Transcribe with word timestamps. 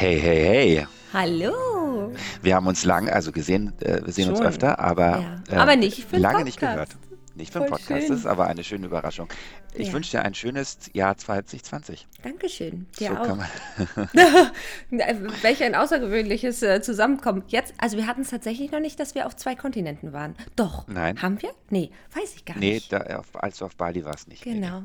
Hey, 0.00 0.18
hey, 0.18 0.44
hey. 0.46 0.86
Hallo. 1.12 2.10
Wir 2.40 2.54
haben 2.56 2.66
uns 2.66 2.86
lang, 2.86 3.10
also 3.10 3.32
gesehen, 3.32 3.74
äh, 3.82 4.00
wir 4.02 4.14
sehen 4.14 4.24
Schon. 4.28 4.36
uns 4.36 4.40
öfter, 4.46 4.78
aber, 4.78 5.18
Ja. 5.20 5.42
äh, 5.50 5.56
Aber 5.56 5.76
nicht 5.76 6.04
für 6.06 6.16
lange 6.16 6.42
nicht 6.44 6.58
gehört. 6.58 6.96
Nicht 7.34 7.52
für 7.52 7.58
den 7.58 7.68
Voll 7.68 7.76
Podcast, 7.76 8.00
schön. 8.00 8.08
das 8.08 8.20
ist 8.20 8.26
aber 8.26 8.46
eine 8.46 8.64
schöne 8.64 8.86
Überraschung. 8.86 9.28
Ich 9.74 9.88
Ja. 9.88 9.92
wünsche 9.92 10.12
dir 10.12 10.22
ein 10.22 10.32
schönes 10.32 10.78
Jahr 10.94 11.18
2020. 11.18 12.08
Dankeschön. 12.22 12.86
so 12.92 13.04
Dir 13.04 13.14
kann 13.14 13.30
auch. 13.30 13.36
man, 13.36 14.50
Welch 15.42 15.62
ein 15.62 15.74
außergewöhnliches 15.74 16.62
äh, 16.62 16.80
Zusammenkommen. 16.80 17.42
Jetzt, 17.48 17.74
also 17.76 17.98
wir 17.98 18.06
hatten 18.06 18.22
es 18.22 18.30
tatsächlich 18.30 18.72
noch 18.72 18.80
nicht, 18.80 18.98
dass 18.98 19.14
wir 19.14 19.26
auf 19.26 19.36
zwei 19.36 19.54
Kontinenten 19.54 20.14
waren. 20.14 20.34
Doch. 20.56 20.88
Nein. 20.88 21.20
Haben 21.20 21.42
wir? 21.42 21.50
Nee, 21.68 21.90
weiß 22.14 22.36
ich 22.36 22.46
gar 22.46 22.56
nee, 22.56 22.72
nicht. 22.76 22.94
auf, 22.94 23.26
als 23.34 23.58
du 23.58 23.66
auf 23.66 23.76
Bali 23.76 24.02
warst 24.06 24.28
nicht. 24.28 24.46
Nee, 24.46 24.54
Genau. 24.54 24.82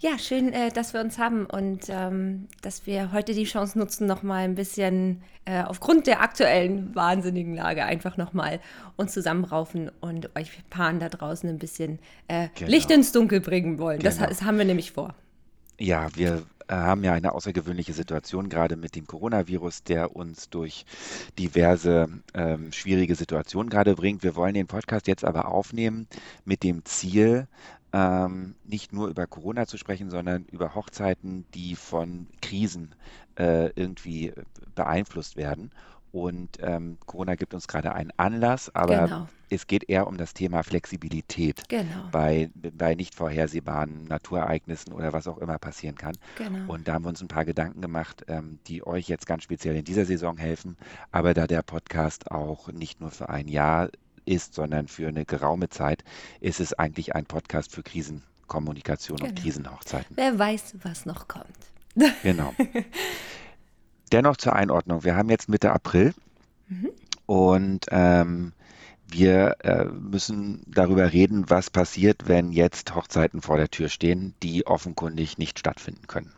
Ja, 0.00 0.18
schön, 0.18 0.52
äh, 0.52 0.70
dass 0.70 0.92
wir 0.92 1.00
uns 1.00 1.18
haben 1.18 1.46
und 1.46 1.86
ähm, 1.88 2.46
dass 2.62 2.86
wir 2.86 3.12
heute 3.12 3.32
die 3.32 3.44
Chance 3.44 3.78
nutzen, 3.78 4.06
nochmal 4.06 4.44
ein 4.44 4.54
bisschen 4.54 5.22
äh, 5.46 5.62
aufgrund 5.62 6.06
der 6.06 6.20
aktuellen 6.20 6.94
wahnsinnigen 6.94 7.54
Lage 7.54 7.84
einfach 7.84 8.16
nochmal 8.16 8.60
uns 8.96 9.12
zusammenraufen 9.12 9.90
und 10.00 10.34
euch 10.36 10.50
Paaren 10.70 11.00
da 11.00 11.08
draußen 11.08 11.48
ein 11.48 11.58
bisschen 11.58 11.98
äh, 12.28 12.48
Genau. 12.54 12.70
Licht 12.70 12.90
ins 12.90 13.12
Dunkel 13.12 13.40
bringen 13.40 13.78
wollen. 13.78 14.00
Das, 14.00 14.16
Genau. 14.16 14.28
das 14.28 14.42
haben 14.42 14.58
wir 14.58 14.64
nämlich 14.64 14.92
vor. 14.92 15.14
Ja, 15.78 16.08
wir 16.14 16.42
haben 16.70 17.04
ja 17.04 17.12
eine 17.12 17.32
außergewöhnliche 17.32 17.92
Situation 17.92 18.48
gerade 18.48 18.76
mit 18.76 18.94
dem 18.96 19.06
Coronavirus, 19.06 19.82
der 19.84 20.16
uns 20.16 20.48
durch 20.48 20.86
diverse 21.38 22.08
ähm, 22.32 22.72
schwierige 22.72 23.14
Situationen 23.14 23.68
gerade 23.68 23.94
bringt. 23.94 24.22
Wir 24.22 24.34
wollen 24.36 24.54
den 24.54 24.66
Podcast 24.66 25.06
jetzt 25.06 25.24
aber 25.24 25.48
aufnehmen 25.48 26.06
mit 26.44 26.62
dem 26.62 26.84
Ziel, 26.84 27.48
ähm, 27.94 28.56
nicht 28.64 28.92
nur 28.92 29.06
über 29.06 29.28
Corona 29.28 29.66
zu 29.66 29.78
sprechen, 29.78 30.10
sondern 30.10 30.44
über 30.46 30.74
Hochzeiten, 30.74 31.46
die 31.54 31.76
von 31.76 32.26
Krisen 32.42 32.92
äh, 33.38 33.70
irgendwie 33.76 34.32
beeinflusst 34.74 35.36
werden. 35.36 35.70
Und 36.10 36.58
ähm, 36.60 36.98
Corona 37.06 37.34
gibt 37.36 37.54
uns 37.54 37.66
gerade 37.68 37.92
einen 37.94 38.12
Anlass, 38.16 38.72
aber 38.74 39.04
Genau. 39.04 39.28
es 39.50 39.66
geht 39.68 39.88
eher 39.88 40.06
um 40.08 40.16
das 40.16 40.32
Thema 40.34 40.62
Flexibilität 40.62 41.68
Genau. 41.68 42.08
bei, 42.10 42.50
bei 42.54 42.94
nicht 42.96 43.14
vorhersehbaren 43.14 44.04
Naturereignissen 44.04 44.92
oder 44.92 45.12
was 45.12 45.26
auch 45.28 45.38
immer 45.38 45.58
passieren 45.58 45.96
kann. 45.96 46.16
Genau. 46.36 46.72
Und 46.72 46.86
da 46.88 46.94
haben 46.94 47.04
wir 47.04 47.08
uns 47.10 47.20
ein 47.22 47.28
paar 47.28 47.44
Gedanken 47.44 47.80
gemacht, 47.80 48.24
ähm, 48.28 48.58
die 48.66 48.84
euch 48.86 49.08
jetzt 49.08 49.26
ganz 49.26 49.42
speziell 49.44 49.76
in 49.76 49.84
dieser 49.84 50.04
Saison 50.04 50.36
helfen. 50.36 50.76
Aber 51.12 51.32
da 51.34 51.46
der 51.46 51.62
Podcast 51.62 52.30
auch 52.30 52.68
nicht 52.72 53.00
nur 53.00 53.10
für 53.10 53.28
ein 53.28 53.46
Jahr 53.48 53.88
ist, 54.26 54.54
sondern 54.54 54.88
für 54.88 55.08
eine 55.08 55.24
geraume 55.24 55.68
Zeit, 55.68 56.04
ist 56.40 56.60
es 56.60 56.72
eigentlich 56.74 57.14
ein 57.14 57.26
Podcast 57.26 57.72
für 57.72 57.82
Krisenkommunikation 57.82 59.20
und 59.20 59.28
Genau. 59.28 59.40
Krisenhochzeiten. 59.40 60.16
Wer 60.16 60.38
weiß, 60.38 60.76
was 60.82 61.06
noch 61.06 61.28
kommt. 61.28 61.46
Genau. 62.22 62.52
Dennoch 64.12 64.36
zur 64.36 64.54
Einordnung. 64.54 65.04
Wir 65.04 65.16
haben 65.16 65.30
jetzt 65.30 65.48
Mitte 65.48 65.72
April 65.72 66.12
und 67.26 67.86
ähm, 67.90 68.52
wir 69.06 69.56
äh, 69.62 69.84
müssen 69.84 70.62
darüber 70.66 71.12
reden, 71.12 71.48
was 71.48 71.70
passiert, 71.70 72.26
wenn 72.26 72.50
jetzt 72.52 72.94
Hochzeiten 72.94 73.42
vor 73.42 73.56
der 73.56 73.68
Tür 73.70 73.88
stehen, 73.88 74.34
die 74.42 74.66
offenkundig 74.66 75.38
nicht 75.38 75.58
stattfinden 75.58 76.06
können. 76.06 76.32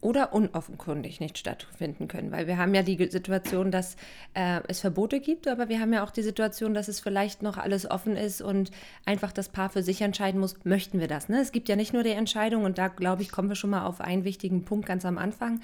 Oder 0.00 0.32
unoffenkundig 0.32 1.20
nicht 1.20 1.36
stattfinden 1.36 2.08
können. 2.08 2.32
Weil 2.32 2.46
wir 2.46 2.56
haben 2.56 2.74
ja 2.74 2.82
die 2.82 2.96
Situation, 3.10 3.70
dass 3.70 3.96
äh, 4.34 4.60
es 4.68 4.80
Verbote 4.80 5.20
gibt, 5.20 5.46
aber 5.46 5.68
wir 5.68 5.80
haben 5.80 5.92
ja 5.92 6.02
auch 6.02 6.10
die 6.10 6.22
Situation, 6.22 6.72
dass 6.72 6.88
es 6.88 7.00
vielleicht 7.00 7.42
noch 7.42 7.58
alles 7.58 7.90
offen 7.90 8.16
ist 8.16 8.40
und 8.40 8.70
einfach 9.04 9.32
das 9.32 9.50
Paar 9.50 9.68
für 9.68 9.82
sich 9.82 10.00
entscheiden 10.00 10.40
muss, 10.40 10.64
möchten 10.64 11.00
wir 11.00 11.08
das. 11.08 11.28
Ne? 11.28 11.40
Es 11.40 11.52
gibt 11.52 11.68
ja 11.68 11.76
nicht 11.76 11.92
nur 11.92 12.02
die 12.02 12.10
Entscheidung 12.10 12.64
und 12.64 12.78
da, 12.78 12.88
glaube 12.88 13.22
ich, 13.22 13.30
kommen 13.30 13.50
wir 13.50 13.56
schon 13.56 13.70
mal 13.70 13.84
auf 13.84 14.00
einen 14.00 14.24
wichtigen 14.24 14.64
Punkt 14.64 14.86
ganz 14.86 15.04
am 15.04 15.18
Anfang. 15.18 15.60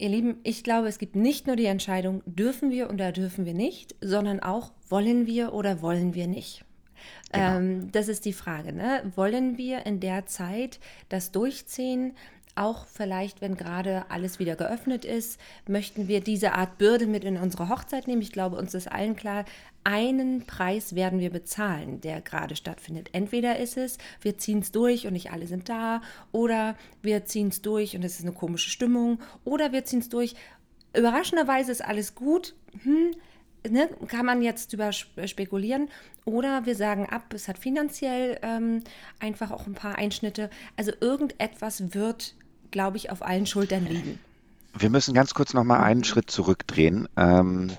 Ihr 0.00 0.10
Lieben, 0.10 0.36
ich 0.44 0.62
glaube, 0.62 0.86
es 0.86 0.98
gibt 0.98 1.16
nicht 1.16 1.48
nur 1.48 1.56
die 1.56 1.66
Entscheidung, 1.66 2.22
dürfen 2.24 2.70
wir 2.70 2.88
oder 2.88 3.10
dürfen 3.10 3.44
wir 3.44 3.54
nicht, 3.54 3.96
sondern 4.00 4.38
auch, 4.38 4.70
wollen 4.88 5.26
wir 5.26 5.52
oder 5.54 5.82
wollen 5.82 6.14
wir 6.14 6.28
nicht. 6.28 6.64
Ähm, 7.32 7.90
das 7.92 8.08
ist 8.08 8.24
die 8.24 8.32
Frage. 8.32 8.72
Ne? 8.72 9.12
Wollen 9.16 9.58
wir 9.58 9.86
in 9.86 10.00
der 10.00 10.26
Zeit 10.26 10.78
das 11.08 11.32
durchziehen? 11.32 12.14
Auch 12.58 12.86
vielleicht, 12.86 13.40
wenn 13.40 13.56
gerade 13.56 14.06
alles 14.08 14.40
wieder 14.40 14.56
geöffnet 14.56 15.04
ist, 15.04 15.38
möchten 15.68 16.08
wir 16.08 16.20
diese 16.20 16.54
Art 16.54 16.76
Bürde 16.76 17.06
mit 17.06 17.22
in 17.22 17.36
unsere 17.36 17.68
Hochzeit 17.68 18.08
nehmen. 18.08 18.20
Ich 18.20 18.32
glaube, 18.32 18.56
uns 18.56 18.74
ist 18.74 18.90
allen 18.90 19.14
klar, 19.14 19.44
einen 19.84 20.44
Preis 20.44 20.96
werden 20.96 21.20
wir 21.20 21.30
bezahlen, 21.30 22.00
der 22.00 22.20
gerade 22.20 22.56
stattfindet. 22.56 23.10
Entweder 23.12 23.60
ist 23.60 23.76
es, 23.76 23.96
wir 24.20 24.38
ziehen 24.38 24.58
es 24.58 24.72
durch 24.72 25.06
und 25.06 25.12
nicht 25.12 25.30
alle 25.30 25.46
sind 25.46 25.68
da, 25.68 26.02
oder 26.32 26.74
wir 27.00 27.24
ziehen 27.26 27.48
es 27.48 27.62
durch 27.62 27.94
und 27.94 28.04
es 28.04 28.18
ist 28.18 28.26
eine 28.26 28.34
komische 28.34 28.70
Stimmung, 28.70 29.20
oder 29.44 29.70
wir 29.70 29.84
ziehen 29.84 30.00
es 30.00 30.08
durch. 30.08 30.34
Überraschenderweise 30.96 31.70
ist 31.70 31.84
alles 31.84 32.16
gut. 32.16 32.56
Hm, 32.82 33.12
ne, 33.70 33.88
kann 34.08 34.26
man 34.26 34.42
jetzt 34.42 34.72
über 34.72 34.88
sp- 34.90 35.28
spekulieren. 35.28 35.90
Oder 36.24 36.66
wir 36.66 36.74
sagen 36.74 37.06
ab, 37.06 37.32
es 37.32 37.46
hat 37.46 37.58
finanziell 37.58 38.38
ähm, 38.42 38.82
einfach 39.20 39.52
auch 39.52 39.66
ein 39.68 39.74
paar 39.74 39.96
Einschnitte. 39.96 40.50
Also 40.76 40.90
irgendetwas 41.00 41.94
wird, 41.94 42.34
glaube 42.70 42.96
ich, 42.96 43.10
auf 43.10 43.22
allen 43.22 43.46
Schultern 43.46 43.86
liegen. 43.86 44.18
Wir 44.76 44.90
müssen 44.90 45.14
ganz 45.14 45.34
kurz 45.34 45.54
noch 45.54 45.64
mal 45.64 45.80
einen 45.80 46.04
Schritt 46.04 46.30
zurückdrehen, 46.30 47.08
ähm, 47.16 47.70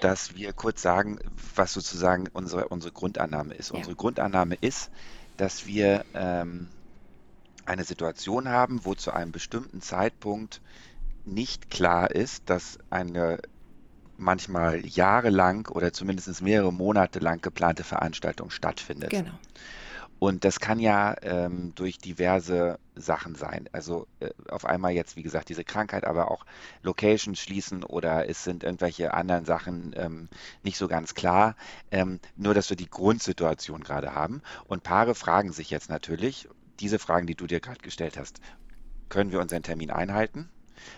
dass 0.00 0.36
wir 0.36 0.52
kurz 0.52 0.82
sagen, 0.82 1.18
was 1.54 1.72
sozusagen 1.72 2.26
unsere, 2.32 2.68
unsere 2.68 2.92
Grundannahme 2.92 3.54
ist. 3.54 3.70
Ja. 3.70 3.76
Unsere 3.76 3.94
Grundannahme 3.94 4.56
ist, 4.60 4.90
dass 5.36 5.66
wir 5.66 6.04
ähm, 6.14 6.68
eine 7.64 7.84
Situation 7.84 8.48
haben, 8.48 8.84
wo 8.84 8.94
zu 8.94 9.12
einem 9.12 9.32
bestimmten 9.32 9.80
Zeitpunkt 9.80 10.60
nicht 11.24 11.70
klar 11.70 12.10
ist, 12.10 12.48
dass 12.50 12.78
eine 12.90 13.38
manchmal 14.18 14.86
jahrelang 14.86 15.66
oder 15.68 15.92
zumindest 15.92 16.40
mehrere 16.40 16.72
Monate 16.72 17.18
lang 17.18 17.40
geplante 17.40 17.84
Veranstaltung 17.84 18.50
stattfindet. 18.50 19.10
Genau. 19.10 19.32
Und 20.18 20.44
das 20.44 20.60
kann 20.60 20.78
ja 20.78 21.14
ähm, 21.22 21.74
durch 21.74 21.98
diverse 21.98 22.78
Sachen 22.94 23.34
sein. 23.34 23.68
Also 23.72 24.06
äh, 24.20 24.30
auf 24.48 24.64
einmal 24.64 24.92
jetzt, 24.92 25.16
wie 25.16 25.22
gesagt, 25.22 25.48
diese 25.50 25.64
Krankheit, 25.64 26.04
aber 26.04 26.30
auch 26.30 26.46
Locations 26.82 27.38
schließen 27.38 27.84
oder 27.84 28.28
es 28.28 28.42
sind 28.42 28.64
irgendwelche 28.64 29.12
anderen 29.12 29.44
Sachen 29.44 29.94
ähm, 29.96 30.28
nicht 30.62 30.78
so 30.78 30.88
ganz 30.88 31.14
klar. 31.14 31.54
Ähm, 31.90 32.18
nur, 32.36 32.54
dass 32.54 32.70
wir 32.70 32.76
die 32.76 32.88
Grundsituation 32.88 33.82
gerade 33.82 34.14
haben. 34.14 34.40
Und 34.66 34.82
Paare 34.82 35.14
fragen 35.14 35.52
sich 35.52 35.70
jetzt 35.70 35.90
natürlich, 35.90 36.48
diese 36.80 36.98
Fragen, 36.98 37.26
die 37.26 37.34
du 37.34 37.46
dir 37.46 37.60
gerade 37.60 37.80
gestellt 37.80 38.16
hast, 38.18 38.40
können 39.08 39.32
wir 39.32 39.40
unseren 39.40 39.62
Termin 39.62 39.90
einhalten? 39.90 40.48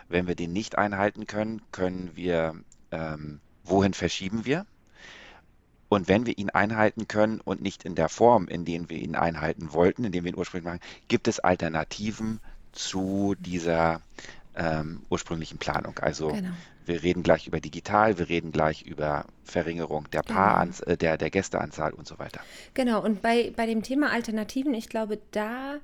Wenn 0.08 0.26
wir 0.26 0.34
den 0.34 0.52
nicht 0.52 0.78
einhalten 0.78 1.26
können, 1.26 1.62
können 1.72 2.12
wir, 2.14 2.54
ähm, 2.90 3.40
wohin 3.64 3.94
verschieben 3.94 4.44
wir? 4.44 4.66
Und 5.88 6.08
wenn 6.08 6.26
wir 6.26 6.36
ihn 6.36 6.50
einhalten 6.50 7.08
können 7.08 7.40
und 7.40 7.62
nicht 7.62 7.84
in 7.84 7.94
der 7.94 8.08
Form, 8.08 8.48
in 8.48 8.64
der 8.64 8.88
wir 8.90 8.98
ihn 8.98 9.16
einhalten 9.16 9.72
wollten, 9.72 10.04
in 10.04 10.12
dem 10.12 10.24
wir 10.24 10.32
ihn 10.32 10.38
ursprünglich 10.38 10.66
machen, 10.66 10.80
gibt 11.08 11.28
es 11.28 11.40
Alternativen 11.40 12.40
zu 12.72 13.34
dieser 13.38 14.02
ähm, 14.54 15.02
ursprünglichen 15.08 15.58
Planung. 15.58 15.98
Also 16.00 16.28
Genau. 16.28 16.50
wir 16.84 17.02
reden 17.02 17.22
gleich 17.22 17.46
über 17.46 17.60
digital, 17.60 18.18
wir 18.18 18.28
reden 18.28 18.52
gleich 18.52 18.82
über 18.82 19.24
Verringerung 19.44 20.10
der 20.10 20.22
Paarans 20.22 20.80
äh, 20.80 20.96
der, 20.96 21.16
der 21.16 21.30
Gästeanzahl 21.30 21.92
und 21.92 22.06
so 22.06 22.18
weiter. 22.18 22.40
Genau, 22.74 23.02
und 23.02 23.22
bei, 23.22 23.52
bei 23.56 23.66
dem 23.66 23.82
Thema 23.82 24.10
Alternativen, 24.10 24.74
ich 24.74 24.88
glaube, 24.88 25.18
da 25.30 25.76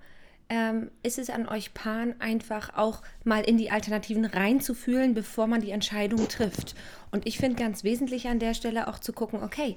ähm, 0.49 0.91
ist 1.03 1.19
es 1.19 1.31
an 1.31 1.49
euch 1.49 1.75
Paaren 1.75 2.21
einfach 2.21 2.77
auch 2.77 3.03
mal 3.25 3.43
in 3.43 3.57
die 3.57 3.71
Alternativen 3.71 4.25
reinzufühlen, 4.25 5.15
bevor 5.15 5.47
man 5.47 5.61
die 5.61 5.71
Entscheidung 5.71 6.29
trifft. 6.29 6.75
Und 7.15 7.29
ich 7.29 7.39
finde 7.39 7.63
ganz 7.63 7.85
wesentlich 7.85 8.27
an 8.27 8.41
der 8.41 8.55
Stelle 8.55 8.89
auch 8.89 8.99
zu 8.99 9.13
gucken, 9.13 9.43
okay, 9.45 9.77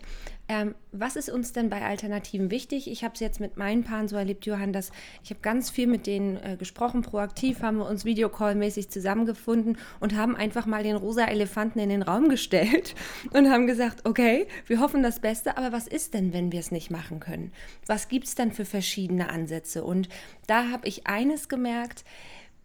ähm, 0.49 0.73
was 0.91 1.15
ist 1.15 1.29
uns 1.29 1.53
denn 1.53 1.69
bei 1.69 1.83
Alternativen 1.83 2.49
wichtig? 2.49 2.89
Ich 2.89 3.03
habe 3.03 3.13
es 3.13 3.19
jetzt 3.19 3.39
mit 3.39 3.57
meinen 3.57 3.83
Paaren 3.83 4.07
so 4.07 4.15
erlebt, 4.15 4.47
Johann, 4.47 4.73
dass 4.73 4.91
ich 5.23 5.29
habe 5.29 5.41
ganz 5.41 5.69
viel 5.69 5.85
mit 5.85 6.07
denen 6.07 6.37
äh, 6.37 6.55
gesprochen, 6.57 7.03
proaktiv 7.03 7.61
haben 7.61 7.77
wir 7.77 7.87
uns 7.87 8.05
Videocall-mäßig 8.05 8.89
zusammengefunden 8.89 9.77
und 9.99 10.15
haben 10.15 10.35
einfach 10.35 10.65
mal 10.65 10.81
den 10.81 10.95
rosa 10.95 11.25
Elefanten 11.25 11.77
in 11.77 11.89
den 11.89 12.01
Raum 12.01 12.27
gestellt 12.27 12.95
und 13.33 13.51
haben 13.51 13.67
gesagt, 13.67 14.05
okay, 14.05 14.47
wir 14.65 14.79
hoffen 14.79 15.03
das 15.03 15.19
Beste, 15.19 15.57
aber 15.57 15.71
was 15.71 15.85
ist 15.85 16.15
denn, 16.15 16.33
wenn 16.33 16.51
wir 16.51 16.59
es 16.59 16.71
nicht 16.71 16.89
machen 16.89 17.19
können? 17.19 17.51
Was 17.85 18.07
gibt 18.07 18.25
es 18.25 18.33
denn 18.33 18.51
für 18.51 18.65
verschiedene 18.65 19.29
Ansätze? 19.29 19.83
Und 19.83 20.09
da 20.47 20.56
habe 20.71 20.87
ich 20.87 21.07
eines 21.07 21.49
gemerkt, 21.49 22.03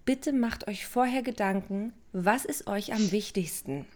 bitte 0.04 0.32
macht 0.32 0.68
euch 0.68 0.86
vorher 0.86 1.22
Gedanken, 1.22 1.92
was 2.12 2.44
ist 2.44 2.66
euch 2.66 2.92
am 2.92 3.12
wichtigsten? 3.12 3.86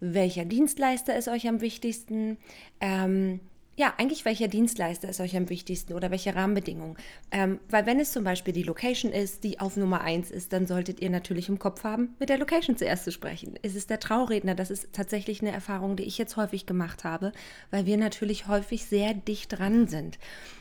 Welcher 0.00 0.44
Dienstleister 0.44 1.16
ist 1.16 1.28
euch 1.28 1.46
am 1.48 1.60
wichtigsten? 1.60 2.38
Ähm, 2.80 3.40
ja, 3.74 3.94
eigentlich 3.96 4.26
welcher 4.26 4.48
Dienstleister 4.48 5.08
ist 5.08 5.20
euch 5.20 5.34
am 5.34 5.48
wichtigsten 5.48 5.94
oder 5.94 6.10
welche 6.10 6.34
Rahmenbedingungen? 6.34 6.96
Ähm, 7.30 7.58
weil 7.70 7.86
wenn 7.86 8.00
es 8.00 8.12
zum 8.12 8.22
Beispiel 8.22 8.52
die 8.52 8.62
Location 8.62 9.12
ist, 9.12 9.44
die 9.44 9.60
auf 9.60 9.78
Nummer 9.78 10.02
1 10.02 10.30
ist, 10.30 10.52
dann 10.52 10.66
solltet 10.66 11.00
ihr 11.00 11.08
natürlich 11.08 11.48
im 11.48 11.58
Kopf 11.58 11.82
haben, 11.82 12.14
mit 12.18 12.28
der 12.28 12.36
Location 12.36 12.76
zuerst 12.76 13.04
zu 13.04 13.12
sprechen. 13.12 13.56
Ist 13.62 13.74
es 13.74 13.86
der 13.86 13.98
Trauredner? 13.98 14.54
Das 14.54 14.70
ist 14.70 14.92
tatsächlich 14.92 15.40
eine 15.40 15.52
Erfahrung, 15.52 15.96
die 15.96 16.02
ich 16.02 16.18
jetzt 16.18 16.36
häufig 16.36 16.66
gemacht 16.66 17.04
habe, 17.04 17.32
weil 17.70 17.86
wir 17.86 17.96
natürlich 17.96 18.46
häufig 18.46 18.84
sehr 18.84 19.14
dicht 19.14 19.58
dran 19.58 19.88
sind. 19.88 20.18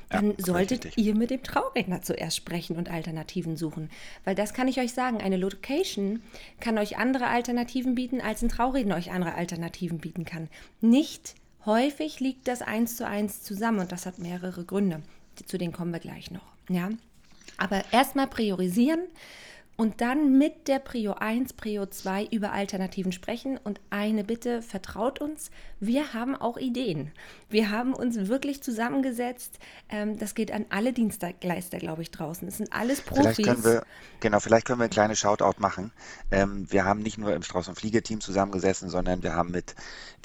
Dann 0.10 0.32
ja, 0.32 0.36
solltet 0.38 0.86
richtig. 0.86 1.06
ihr 1.06 1.16
mit 1.16 1.32
dem 1.32 1.44
Trauredner 1.44 2.02
zuerst 2.02 2.38
sprechen 2.38 2.78
und 2.78 2.90
Alternativen 2.90 3.58
suchen. 3.58 3.90
Weil 4.24 4.36
das 4.36 4.54
kann 4.54 4.68
ich 4.68 4.80
euch 4.80 4.94
sagen, 4.94 5.22
eine 5.22 5.38
Location 5.38 6.22
kann 6.60 6.78
euch 6.78 6.98
andere 6.98 7.28
Alternativen 7.28 7.96
bieten, 7.96 8.22
als 8.22 8.42
ein 8.42 8.50
Trauredner 8.50 8.96
euch 8.96 9.12
andere 9.12 9.36
Alternativen 9.36 10.00
bieten 10.00 10.26
kann. 10.26 10.50
Nicht 10.80 11.36
Häufig 11.66 12.20
liegt 12.20 12.48
das 12.48 12.62
eins 12.62 12.98
zu 12.98 13.06
eins 13.06 13.44
zusammen 13.44 13.80
und 13.80 13.92
das 13.92 14.06
hat 14.06 14.20
mehrere 14.20 14.64
Gründe. 14.64 15.02
Zu 15.46 15.58
denen 15.58 15.74
kommen 15.74 15.92
wir 15.92 16.00
gleich 16.00 16.32
noch. 16.32 16.46
Ja? 16.70 16.90
Aber 17.58 17.84
erstmal 17.92 18.28
priorisieren 18.28 19.02
und 19.78 20.02
dann 20.02 20.38
mit 20.38 20.68
der 20.68 20.80
Prio 20.80 21.14
1, 21.14 21.54
Prio 21.54 21.86
2 21.86 22.26
über 22.26 22.52
Alternativen 22.52 23.12
sprechen. 23.12 23.58
Und 23.64 23.80
eine 23.90 24.24
Bitte, 24.24 24.62
vertraut 24.62 25.20
uns, 25.20 25.50
wir 25.80 26.14
haben 26.14 26.36
auch 26.36 26.58
Ideen. 26.58 27.12
Wir 27.50 27.72
haben 27.72 27.94
uns 27.94 28.28
wirklich 28.28 28.62
zusammengesetzt. 28.62 29.58
Ähm, 29.90 30.20
das 30.20 30.36
geht 30.36 30.52
an 30.52 30.66
alle 30.70 30.94
Dienstleister, 30.94 31.80
glaube 31.80 32.04
ich, 32.04 32.12
draußen. 32.12 32.48
Es 32.48 32.58
sind 32.58 32.72
alles 32.72 33.02
Profis. 33.02 33.36
Vielleicht 33.36 33.44
können 33.44 33.64
wir, 33.64 33.84
genau, 34.20 34.40
vielleicht 34.40 34.68
können 34.68 34.80
wir 34.80 34.86
ein 34.86 34.92
kleines 34.92 35.20
Shoutout 35.20 35.60
machen. 35.60 35.92
Ähm, 36.32 36.68
wir 36.70 36.86
haben 36.86 37.02
nicht 37.02 37.18
nur 37.18 37.34
im 37.34 37.42
Strauß- 37.42 37.70
und 37.70 37.76
Fliegeteam 37.76 38.22
zusammengesessen, 38.22 38.90
sondern 38.90 39.24
wir 39.24 39.34
haben 39.34 39.52
mit 39.52 39.76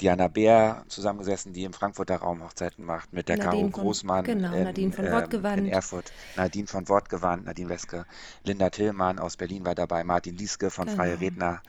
Diana 0.01 0.27
Bär 0.27 0.83
zusammengesessen, 0.89 1.53
die 1.53 1.63
im 1.63 1.73
Frankfurter 1.73 2.17
Raum 2.17 2.43
Hochzeiten 2.43 2.85
macht, 2.85 3.13
mit 3.13 3.29
der 3.29 3.37
Nadine 3.37 3.71
Caro 3.71 3.83
Großmann 3.83 4.23
genau, 4.23 4.53
in, 4.53 4.63
Nadine 4.63 4.91
von 4.91 5.05
ähm, 5.05 5.57
in 5.57 5.69
Erfurt, 5.69 6.11
Nadine 6.35 6.67
von 6.67 6.87
Wortgewandt, 6.87 7.45
Nadine 7.45 7.69
Weske, 7.69 8.05
Linda 8.43 8.69
Tillmann 8.69 9.17
aus 9.17 9.36
Berlin. 9.37 9.65
War 9.65 9.75
dabei, 9.75 10.03
Martin 10.03 10.35
Lieske 10.37 10.69
von 10.69 10.85
genau. 10.85 10.97
Freie 10.97 11.19
Redner. 11.19 11.61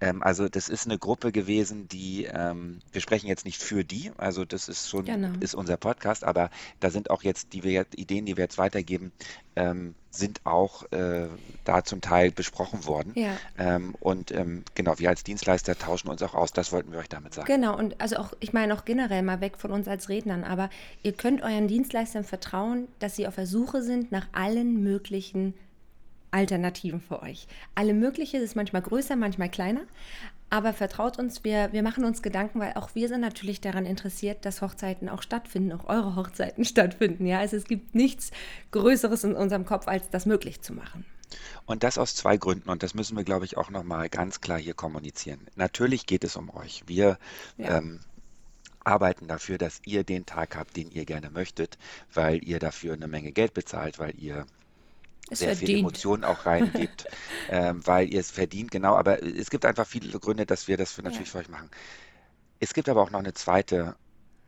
Ähm, 0.00 0.22
also 0.22 0.48
das 0.48 0.68
ist 0.68 0.86
eine 0.86 0.98
Gruppe 0.98 1.32
gewesen, 1.32 1.88
die, 1.88 2.24
ähm, 2.24 2.80
wir 2.92 3.00
sprechen 3.00 3.28
jetzt 3.28 3.44
nicht 3.44 3.62
für 3.62 3.84
die, 3.84 4.12
also 4.18 4.44
das 4.44 4.68
ist 4.68 4.90
schon, 4.90 5.06
genau. 5.06 5.30
ist 5.40 5.54
unser 5.54 5.76
Podcast, 5.76 6.24
aber 6.24 6.50
da 6.80 6.90
sind 6.90 7.10
auch 7.10 7.22
jetzt 7.22 7.52
die 7.52 7.62
wir, 7.62 7.86
Ideen, 7.96 8.26
die 8.26 8.36
wir 8.36 8.44
jetzt 8.44 8.58
weitergeben, 8.58 9.12
ähm, 9.54 9.94
sind 10.10 10.40
auch 10.44 10.90
äh, 10.92 11.28
da 11.64 11.84
zum 11.84 12.00
Teil 12.00 12.30
besprochen 12.30 12.86
worden. 12.86 13.12
Ja. 13.14 13.36
Ähm, 13.58 13.94
und 14.00 14.32
ähm, 14.32 14.64
genau, 14.74 14.98
wir 14.98 15.08
als 15.08 15.24
Dienstleister 15.24 15.78
tauschen 15.78 16.08
uns 16.08 16.22
auch 16.22 16.34
aus, 16.34 16.52
das 16.52 16.72
wollten 16.72 16.92
wir 16.92 16.98
euch 16.98 17.08
damit 17.08 17.34
sagen. 17.34 17.46
Genau, 17.46 17.76
und 17.76 18.00
also 18.00 18.16
auch, 18.16 18.32
ich 18.40 18.52
meine 18.52 18.74
auch 18.74 18.84
generell 18.84 19.22
mal 19.22 19.40
weg 19.40 19.58
von 19.58 19.70
uns 19.70 19.88
als 19.88 20.08
Rednern, 20.08 20.44
aber 20.44 20.70
ihr 21.02 21.12
könnt 21.12 21.42
euren 21.42 21.68
Dienstleistern 21.68 22.24
vertrauen, 22.24 22.88
dass 22.98 23.16
sie 23.16 23.26
auf 23.26 23.34
der 23.36 23.46
Suche 23.46 23.82
sind 23.82 24.12
nach 24.12 24.26
allen 24.32 24.82
möglichen 24.82 25.54
Alternativen 26.36 27.00
für 27.00 27.22
euch. 27.22 27.48
Alle 27.74 27.94
mögliche, 27.94 28.36
ist 28.36 28.56
manchmal 28.56 28.82
größer, 28.82 29.16
manchmal 29.16 29.48
kleiner. 29.48 29.80
Aber 30.50 30.74
vertraut 30.74 31.18
uns, 31.18 31.42
wir, 31.44 31.72
wir 31.72 31.82
machen 31.82 32.04
uns 32.04 32.22
Gedanken, 32.22 32.60
weil 32.60 32.74
auch 32.74 32.94
wir 32.94 33.08
sind 33.08 33.22
natürlich 33.22 33.62
daran 33.62 33.86
interessiert, 33.86 34.44
dass 34.44 34.60
Hochzeiten 34.60 35.08
auch 35.08 35.22
stattfinden, 35.22 35.72
auch 35.72 35.88
eure 35.88 36.14
Hochzeiten 36.14 36.64
stattfinden. 36.66 37.26
Ja, 37.26 37.38
also 37.38 37.56
es 37.56 37.64
gibt 37.64 37.94
nichts 37.94 38.30
Größeres 38.70 39.24
in 39.24 39.34
unserem 39.34 39.64
Kopf, 39.64 39.88
als 39.88 40.10
das 40.10 40.26
möglich 40.26 40.60
zu 40.60 40.74
machen. 40.74 41.06
Und 41.64 41.82
das 41.82 41.96
aus 41.96 42.14
zwei 42.14 42.36
Gründen. 42.36 42.68
Und 42.68 42.82
das 42.82 42.94
müssen 42.94 43.16
wir, 43.16 43.24
glaube 43.24 43.46
ich, 43.46 43.56
auch 43.56 43.70
nochmal 43.70 44.08
ganz 44.10 44.40
klar 44.40 44.58
hier 44.58 44.74
kommunizieren. 44.74 45.40
Natürlich 45.56 46.06
geht 46.06 46.22
es 46.22 46.36
um 46.36 46.54
euch. 46.54 46.84
Wir 46.86 47.18
ja. 47.56 47.78
ähm, 47.78 48.00
arbeiten 48.84 49.26
dafür, 49.26 49.58
dass 49.58 49.80
ihr 49.84 50.04
den 50.04 50.26
Tag 50.26 50.54
habt, 50.54 50.76
den 50.76 50.90
ihr 50.90 51.06
gerne 51.06 51.30
möchtet, 51.30 51.76
weil 52.14 52.44
ihr 52.44 52.60
dafür 52.60 52.92
eine 52.92 53.08
Menge 53.08 53.32
Geld 53.32 53.54
bezahlt, 53.54 53.98
weil 53.98 54.14
ihr 54.16 54.46
es 55.30 55.40
sehr 55.40 55.48
verdient. 55.48 55.68
viel 55.68 55.78
Emotionen 55.80 56.24
auch 56.24 56.46
reingibt, 56.46 57.06
ähm, 57.50 57.86
weil 57.86 58.12
ihr 58.12 58.20
es 58.20 58.30
verdient, 58.30 58.70
genau. 58.70 58.94
Aber 58.94 59.22
es 59.22 59.50
gibt 59.50 59.64
einfach 59.64 59.86
viele 59.86 60.18
Gründe, 60.18 60.46
dass 60.46 60.68
wir 60.68 60.76
das 60.76 60.92
für 60.92 61.02
natürlich 61.02 61.28
ja. 61.28 61.32
für 61.32 61.38
euch 61.38 61.48
machen. 61.48 61.70
Es 62.60 62.74
gibt 62.74 62.88
aber 62.88 63.02
auch 63.02 63.10
noch 63.10 63.18
eine 63.18 63.34
zweite, 63.34 63.96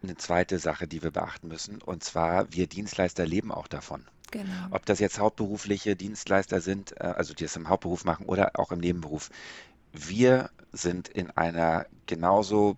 eine 0.03 0.17
zweite 0.17 0.59
Sache, 0.59 0.87
die 0.87 1.03
wir 1.03 1.11
beachten 1.11 1.49
müssen. 1.49 1.83
Und 1.83 2.05
zwar, 2.05 2.53
wir 2.53 2.67
Dienstleister 2.67 3.27
leben 3.27 3.53
auch 3.53 3.69
davon. 3.69 4.05
Genau. 4.31 4.53
Ob 4.71 4.87
das 4.87 4.99
jetzt 4.99 5.19
hauptberufliche 5.19 5.97
Dienstleister 5.97 6.61
sind, 6.61 6.93
äh, 7.01 7.05
also 7.05 7.35
die 7.35 7.45
es 7.45 7.57
im 7.57 7.69
Hauptberuf 7.69 8.05
machen 8.05 8.27
oder 8.27 8.53
auch 8.55 8.73
im 8.73 8.79
Nebenberuf. 8.79 9.31
Wir 9.93 10.51
sind 10.73 11.09
in 11.09 11.31
einer 11.31 11.87
genauso 12.07 12.77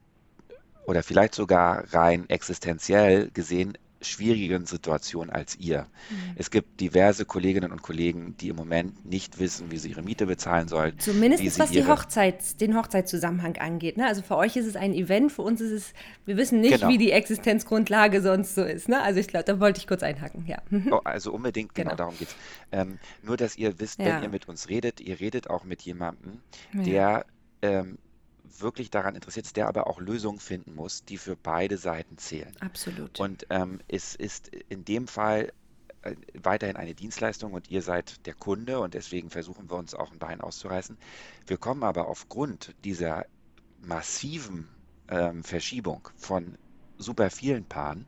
oder 0.87 1.03
vielleicht 1.03 1.35
sogar 1.35 1.93
rein 1.93 2.29
existenziell 2.29 3.31
gesehen 3.31 3.77
schwierigeren 4.01 4.67
Situation 4.67 5.31
als 5.31 5.57
ihr. 5.59 5.83
Mhm. 6.11 6.17
Es 6.37 6.51
gibt 6.51 6.81
diverse 6.81 7.25
Kolleginnen 7.25 7.71
und 7.73 7.83
Kollegen, 7.83 8.35
die 8.39 8.49
im 8.49 8.57
Moment 8.57 9.05
nicht 9.05 9.39
wissen, 9.39 9.71
wie 9.71 9.79
sie 9.79 9.91
ihre 9.91 10.03
Miete 10.03 10.27
bezahlen 10.27 10.69
sollen. 10.69 10.99
Zumindest 10.99 11.59
was 11.59 11.71
die 11.71 11.87
Hochzeit, 11.87 12.61
den 12.61 12.77
Hochzeitszusammenhang 12.77 13.57
angeht. 13.59 13.97
Ne? 13.97 14.07
Also 14.07 14.23
für 14.23 14.37
euch 14.37 14.57
ist 14.57 14.67
es 14.67 14.77
ein 14.77 14.95
Event, 14.95 15.33
für 15.33 15.43
uns 15.43 15.61
ist 15.61 15.73
es, 15.73 15.93
wir 16.25 16.37
wissen 16.37 16.61
nicht, 16.61 16.81
genau. 16.81 16.89
wie 16.89 16.99
die 16.99 17.13
Existenzgrundlage 17.13 18.23
sonst 18.23 18.55
so 18.55 18.63
ist. 18.63 18.89
Ne? 18.89 19.03
Also 19.03 19.21
ich 19.21 19.29
glaube, 19.29 19.45
da 19.45 19.61
wollte 19.61 19.81
ich 19.81 19.87
kurz 19.87 20.03
einhaken, 20.03 20.47
ja. 20.47 20.59
Oh, 20.91 21.01
also 21.05 21.33
unbedingt, 21.33 21.75
genau, 21.75 21.91
genau 21.91 21.97
darum 21.97 22.19
geht 22.19 22.29
es. 22.29 22.37
Ähm, 22.73 22.99
nur, 23.23 23.37
dass 23.37 23.57
ihr 23.57 23.79
wisst, 23.81 23.99
ja. 23.99 24.07
wenn 24.07 24.23
ihr 24.23 24.29
mit 24.29 24.49
uns 24.49 24.69
redet, 24.69 25.01
ihr 25.01 25.21
redet 25.21 25.51
auch 25.51 25.65
mit 25.65 25.83
jemandem, 25.83 26.41
ja. 26.73 26.83
der 26.83 27.27
ähm, 27.63 27.99
wirklich 28.59 28.91
daran 28.91 29.15
interessiert 29.15 29.47
ist, 29.47 29.57
der 29.57 29.69
aber 29.69 29.87
auch 29.87 30.01
Lösungen 30.01 30.41
finden 30.41 30.75
muss, 30.75 31.05
die 31.05 31.19
für 31.19 31.37
beide 31.37 31.77
Seiten 31.77 32.19
zählen. 32.19 32.55
Absolut. 32.61 33.21
Und 33.21 33.47
ähm, 33.51 33.81
es 33.89 34.15
ist 34.15 34.49
in 34.49 34.85
dem 34.85 35.07
Fall 35.07 35.53
äh, 36.03 36.15
weiterhin 36.35 36.77
eine 36.77 36.95
Dienstleistung 36.95 37.53
und 37.53 37.71
ihr 37.71 37.83
seid 37.83 38.27
der 38.27 38.35
Kunde 38.35 38.81
und 38.81 38.95
deswegen 38.95 39.31
versuchen 39.31 39.71
wir 39.71 39.77
uns 39.77 39.95
auch 39.95 40.11
ein 40.11 40.19
Bein 40.19 40.41
auszureißen. 40.41 40.97
Wir 41.47 41.59
kommen 41.59 41.83
aber 41.83 42.09
aufgrund 42.09 42.75
dieser 42.85 43.27
massiven 43.83 44.69
ähm, 45.09 45.45
Verschiebung 45.45 46.09
von 46.17 46.57
super 46.99 47.31
vielen 47.31 47.65
Paaren 47.65 48.07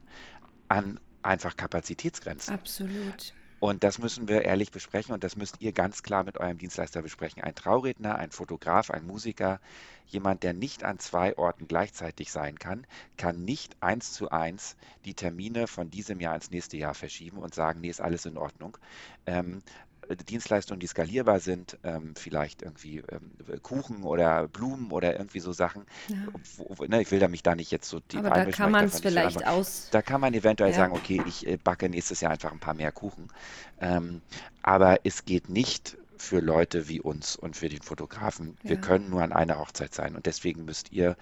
an 0.69 1.01
einfach 1.23 1.57
Kapazitätsgrenzen. 1.57 2.55
Absolut. 2.55 3.35
Und 3.63 3.85
das 3.85 4.01
müssen 4.01 4.27
wir 4.27 4.43
ehrlich 4.43 4.73
besprechen 4.73 5.15
und 5.15 5.23
das 5.23 5.37
müsst 5.37 5.61
ihr 5.61 5.71
ganz 5.71 6.03
klar 6.03 6.25
mit 6.25 6.37
eurem 6.37 6.59
Dienstleister 6.59 7.01
besprechen. 7.01 7.45
Ein 7.45 7.55
Trauredner, 7.55 8.17
ein 8.17 8.33
Fotograf, 8.33 8.91
ein 8.91 9.07
Musiker, 9.07 9.61
jemand, 10.09 10.43
der 10.43 10.53
nicht 10.53 10.83
an 10.83 10.99
zwei 10.99 11.39
Orten 11.39 11.69
gleichzeitig 11.69 12.33
sein 12.33 12.59
kann, 12.59 12.89
kann 13.17 13.45
nicht 13.45 13.77
eins 13.79 14.15
zu 14.15 14.31
eins 14.33 14.77
die 15.05 15.15
Termine 15.15 15.69
von 15.69 15.93
diesem 15.93 16.19
Jahr 16.19 16.35
ins 16.35 16.51
nächste 16.51 16.77
Jahr 16.77 16.95
verschieben 16.95 17.39
und 17.39 17.55
sagen, 17.55 17.83
nee, 17.83 17.89
ist 17.91 18.01
alles 18.01 18.27
in 18.27 18.37
Ordnung. 18.37 18.79
Ähm, 19.27 19.63
Dienstleistungen, 20.17 20.81
die 20.81 20.87
skalierbar 20.87 21.41
sind, 21.41 21.79
ähm, 21.83 22.15
vielleicht 22.17 22.63
irgendwie 22.63 23.03
ähm, 23.11 23.33
Kuchen 23.63 24.03
oder 24.03 24.49
Blumen 24.49 24.91
oder 24.91 25.13
irgendwie 25.13 25.41
so 25.41 25.53
Sachen. 25.53 25.87
Ja. 26.09 26.17
Wo, 26.57 26.85
ne, 26.85 27.03
ich 27.03 27.11
will 27.11 27.19
da 27.19 27.29
mich 27.29 27.43
da 27.43 27.55
nicht 27.55 27.71
jetzt 27.71 27.89
so 27.89 28.01
die 28.01 28.19
Aber 28.19 28.31
da 28.31 28.45
kann 28.47 28.71
man 28.71 28.87
es 28.87 29.01
vielleicht 29.01 29.41
so, 29.41 29.45
aus. 29.45 29.89
Da 29.91 30.03
kann 30.03 30.21
man 30.21 30.35
eventuell 30.35 30.71
ja. 30.71 30.77
sagen, 30.77 30.93
okay, 30.93 31.23
ich 31.27 31.47
äh, 31.47 31.57
backe 31.57 31.89
nächstes 31.89 32.21
Jahr 32.21 32.33
einfach 32.33 32.53
ein 32.53 32.61
paar 32.61 32.75
mehr 32.75 32.93
Kuchen. 32.93 33.29
Ähm, 33.81 34.23
aber 34.63 35.01
es 35.05 35.25
geht 35.25 35.49
nicht 35.49 35.97
für 36.17 36.41
Leute 36.41 36.89
wie 36.89 37.01
uns 37.01 37.37
und 37.37 37.57
für 37.57 37.69
den 37.69 37.83
Fotografen. 37.83 38.57
Ja. 38.63 38.71
Wir 38.71 38.77
können 38.77 39.11
nur 39.11 39.23
an 39.23 39.33
einer 39.33 39.59
Hochzeit 39.59 39.95
sein 39.95 40.15
und 40.15 40.27
deswegen 40.27 40.65
müsst 40.65 40.93
ihr 40.93 41.17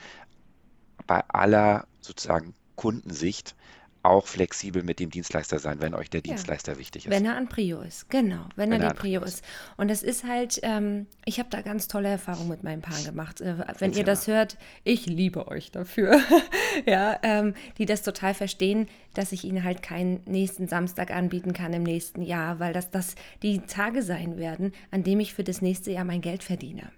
bei 1.07 1.25
aller 1.29 1.87
sozusagen 2.01 2.55
Kundensicht 2.77 3.57
auch 4.03 4.27
flexibel 4.27 4.83
mit 4.83 4.99
dem 4.99 5.11
Dienstleister 5.11 5.59
sein, 5.59 5.81
wenn 5.81 5.95
euch 5.95 6.09
der 6.09 6.23
Dienstleister 6.23 6.73
ja. 6.73 6.79
wichtig 6.79 7.07
ist. 7.07 7.11
Wenn 7.11 7.25
er 7.25 7.37
an 7.37 7.49
Prio 7.49 7.81
ist, 7.81 8.09
genau, 8.09 8.47
wenn, 8.57 8.71
wenn 8.71 8.81
er, 8.81 8.89
er 8.89 8.95
die 8.95 8.99
Prio 8.99 9.23
ist. 9.23 9.41
ist. 9.41 9.45
Und 9.77 9.89
das 9.89 10.03
ist 10.03 10.25
halt, 10.25 10.61
ähm, 10.63 11.07
ich 11.25 11.39
habe 11.39 11.51
da 11.51 11.61
ganz 11.61 11.89
tolle 11.89 12.09
Erfahrungen 12.09 12.49
mit 12.49 12.63
meinen 12.63 12.83
Paaren 12.83 13.05
gemacht. 13.05 13.41
Äh, 13.41 13.57
wenn 13.79 13.93
ihr 13.93 14.05
das 14.05 14.27
hört, 14.27 14.57
ich 14.85 15.07
liebe 15.07 15.49
euch 15.49 15.71
dafür. 15.71 16.21
ja, 16.87 17.19
ähm, 17.23 17.55
die 17.79 17.87
das 17.87 18.03
total 18.03 18.35
verstehen, 18.35 18.89
dass 19.15 19.33
ich 19.33 19.45
ihnen 19.45 19.65
halt 19.65 19.83
keinen 19.83 20.21
nächsten 20.27 20.69
Samstag 20.69 21.11
anbieten 21.11 21.53
kann 21.53 21.73
im 21.73 21.83
nächsten 21.83 22.23
Jahr, 22.23 22.61
weil 22.61 22.73
das, 22.73 22.91
das 22.91 23.15
die 23.43 23.61
Tage 23.61 24.03
sein 24.03 24.37
werden, 24.37 24.73
an 24.91 25.03
dem 25.03 25.21
ich 25.21 25.35
für 25.35 25.45
das 25.45 25.63
nächste 25.63 25.91
Jahr 25.91 26.05
mein 26.05 26.21
Geld 26.21 26.43
verdiene. 26.43 26.91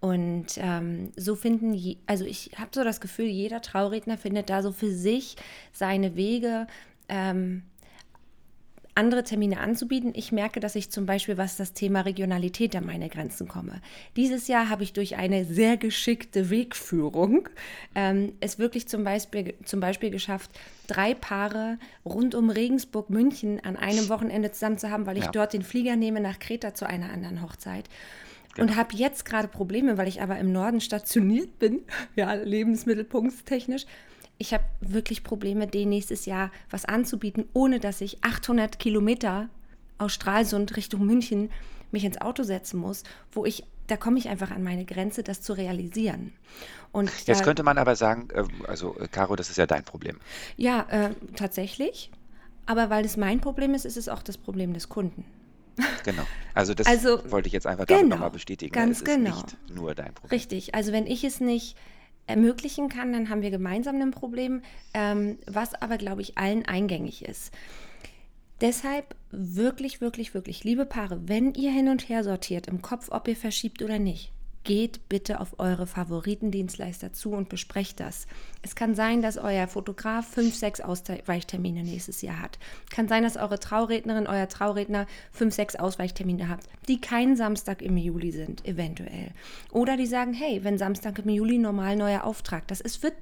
Und 0.00 0.58
ähm, 0.58 1.12
so 1.16 1.34
finden, 1.34 1.74
je, 1.74 1.96
also 2.06 2.24
ich 2.24 2.50
habe 2.56 2.70
so 2.72 2.84
das 2.84 3.00
Gefühl, 3.00 3.26
jeder 3.26 3.62
Trauredner 3.62 4.18
findet 4.18 4.50
da 4.50 4.62
so 4.62 4.72
für 4.72 4.90
sich 4.92 5.36
seine 5.72 6.16
Wege. 6.16 6.66
Ähm, 7.08 7.62
andere 8.96 9.24
Termine 9.24 9.60
anzubieten. 9.60 10.12
Ich 10.14 10.32
merke, 10.32 10.58
dass 10.58 10.74
ich 10.74 10.90
zum 10.90 11.06
Beispiel, 11.06 11.36
was 11.36 11.56
das 11.56 11.74
Thema 11.74 12.00
Regionalität 12.00 12.74
an 12.74 12.86
meine 12.86 13.08
Grenzen 13.08 13.46
komme. 13.46 13.80
Dieses 14.16 14.48
Jahr 14.48 14.68
habe 14.68 14.82
ich 14.82 14.92
durch 14.92 15.16
eine 15.16 15.44
sehr 15.44 15.76
geschickte 15.76 16.50
Wegführung 16.50 17.48
ähm, 17.94 18.32
es 18.40 18.58
wirklich 18.58 18.88
zum 18.88 19.04
Beispiel, 19.04 19.54
zum 19.64 19.80
Beispiel 19.80 20.10
geschafft, 20.10 20.50
drei 20.86 21.14
Paare 21.14 21.78
rund 22.04 22.34
um 22.34 22.48
Regensburg, 22.50 23.10
München 23.10 23.60
an 23.62 23.76
einem 23.76 24.08
Wochenende 24.08 24.50
zusammen 24.52 24.78
zu 24.78 24.90
haben, 24.90 25.06
weil 25.06 25.18
ich 25.18 25.24
ja. 25.24 25.30
dort 25.30 25.52
den 25.52 25.62
Flieger 25.62 25.96
nehme 25.96 26.20
nach 26.20 26.38
Kreta 26.38 26.74
zu 26.74 26.86
einer 26.86 27.12
anderen 27.12 27.42
Hochzeit. 27.42 27.88
Genau. 28.54 28.68
Und 28.68 28.76
habe 28.76 28.96
jetzt 28.96 29.26
gerade 29.26 29.48
Probleme, 29.48 29.98
weil 29.98 30.08
ich 30.08 30.22
aber 30.22 30.38
im 30.38 30.52
Norden 30.52 30.80
stationiert 30.80 31.58
bin, 31.58 31.82
ja, 32.16 32.32
lebensmittelpunktstechnisch. 32.32 33.84
Ich 34.38 34.52
habe 34.52 34.64
wirklich 34.80 35.24
Probleme, 35.24 35.66
den 35.66 35.88
nächstes 35.88 36.26
Jahr 36.26 36.50
was 36.70 36.84
anzubieten, 36.84 37.46
ohne 37.52 37.80
dass 37.80 38.00
ich 38.00 38.22
800 38.22 38.78
Kilometer 38.78 39.48
aus 39.98 40.12
Stralsund 40.12 40.76
Richtung 40.76 41.06
München 41.06 41.50
mich 41.90 42.04
ins 42.04 42.20
Auto 42.20 42.42
setzen 42.42 42.78
muss, 42.78 43.02
wo 43.32 43.46
ich, 43.46 43.64
da 43.86 43.96
komme 43.96 44.18
ich 44.18 44.28
einfach 44.28 44.50
an 44.50 44.62
meine 44.62 44.84
Grenze, 44.84 45.22
das 45.22 45.40
zu 45.40 45.54
realisieren. 45.54 46.32
Und 46.92 47.10
Jetzt 47.26 47.44
könnte 47.44 47.62
man 47.62 47.78
aber 47.78 47.96
sagen, 47.96 48.28
äh, 48.34 48.44
also 48.66 48.96
äh, 48.98 49.08
Caro, 49.08 49.36
das 49.36 49.50
ist 49.50 49.56
ja 49.56 49.66
dein 49.66 49.84
Problem. 49.84 50.18
Ja, 50.56 50.86
äh, 50.90 51.10
tatsächlich. 51.36 52.10
Aber 52.66 52.90
weil 52.90 53.04
es 53.04 53.16
mein 53.16 53.40
Problem 53.40 53.74
ist, 53.74 53.84
ist 53.84 53.96
es 53.96 54.08
auch 54.08 54.22
das 54.22 54.36
Problem 54.36 54.74
des 54.74 54.88
Kunden. 54.88 55.24
Genau. 56.04 56.22
Also 56.54 56.72
das 56.72 56.86
also, 56.86 57.20
wollte 57.30 57.48
ich 57.48 57.52
jetzt 57.52 57.66
einfach 57.66 57.86
genau, 57.86 58.14
nochmal 58.14 58.30
bestätigen. 58.30 58.72
Ganz 58.72 58.98
es 58.98 59.04
genau. 59.04 59.30
ist 59.30 59.36
nicht 59.36 59.74
nur 59.74 59.94
dein 59.94 60.14
Problem. 60.14 60.30
Richtig. 60.30 60.74
Also 60.74 60.92
wenn 60.92 61.06
ich 61.06 61.22
es 61.22 61.40
nicht 61.40 61.76
ermöglichen 62.26 62.88
kann, 62.88 63.12
dann 63.12 63.30
haben 63.30 63.42
wir 63.42 63.50
gemeinsam 63.50 64.00
ein 64.00 64.10
Problem, 64.10 64.62
ähm, 64.94 65.38
was 65.46 65.74
aber, 65.74 65.98
glaube 65.98 66.22
ich, 66.22 66.38
allen 66.38 66.64
eingängig 66.64 67.24
ist. 67.24 67.52
Deshalb 68.60 69.14
wirklich, 69.30 70.00
wirklich, 70.00 70.32
wirklich, 70.32 70.64
liebe 70.64 70.86
Paare, 70.86 71.28
wenn 71.28 71.52
ihr 71.54 71.70
hin 71.70 71.88
und 71.88 72.08
her 72.08 72.24
sortiert 72.24 72.68
im 72.68 72.80
Kopf, 72.80 73.08
ob 73.10 73.28
ihr 73.28 73.36
verschiebt 73.36 73.82
oder 73.82 73.98
nicht, 73.98 74.32
geht 74.66 75.08
bitte 75.08 75.40
auf 75.40 75.58
eure 75.58 75.86
Favoritendienstleister 75.86 77.12
zu 77.12 77.30
und 77.30 77.48
besprecht 77.48 78.00
das. 78.00 78.26
Es 78.62 78.74
kann 78.74 78.96
sein, 78.96 79.22
dass 79.22 79.38
euer 79.38 79.68
Fotograf 79.68 80.26
fünf, 80.26 80.56
sechs 80.56 80.80
Ausweichtermine 80.80 81.84
nächstes 81.84 82.20
Jahr 82.20 82.42
hat. 82.42 82.58
Kann 82.90 83.06
sein, 83.06 83.22
dass 83.22 83.36
eure 83.36 83.60
Traurednerin, 83.60 84.26
euer 84.26 84.48
Trauredner 84.48 85.06
fünf, 85.30 85.54
sechs 85.54 85.76
Ausweichtermine 85.76 86.48
habt, 86.48 86.68
die 86.88 87.00
kein 87.00 87.36
Samstag 87.36 87.80
im 87.80 87.96
Juli 87.96 88.32
sind, 88.32 88.66
eventuell. 88.66 89.30
Oder 89.70 89.96
die 89.96 90.06
sagen, 90.06 90.34
hey, 90.34 90.64
wenn 90.64 90.78
Samstag 90.78 91.20
im 91.20 91.28
Juli 91.28 91.58
normal 91.58 91.94
neuer 91.94 92.24
Auftrag, 92.24 92.66
das 92.66 92.80
ist, 92.80 93.04
wird 93.04 93.14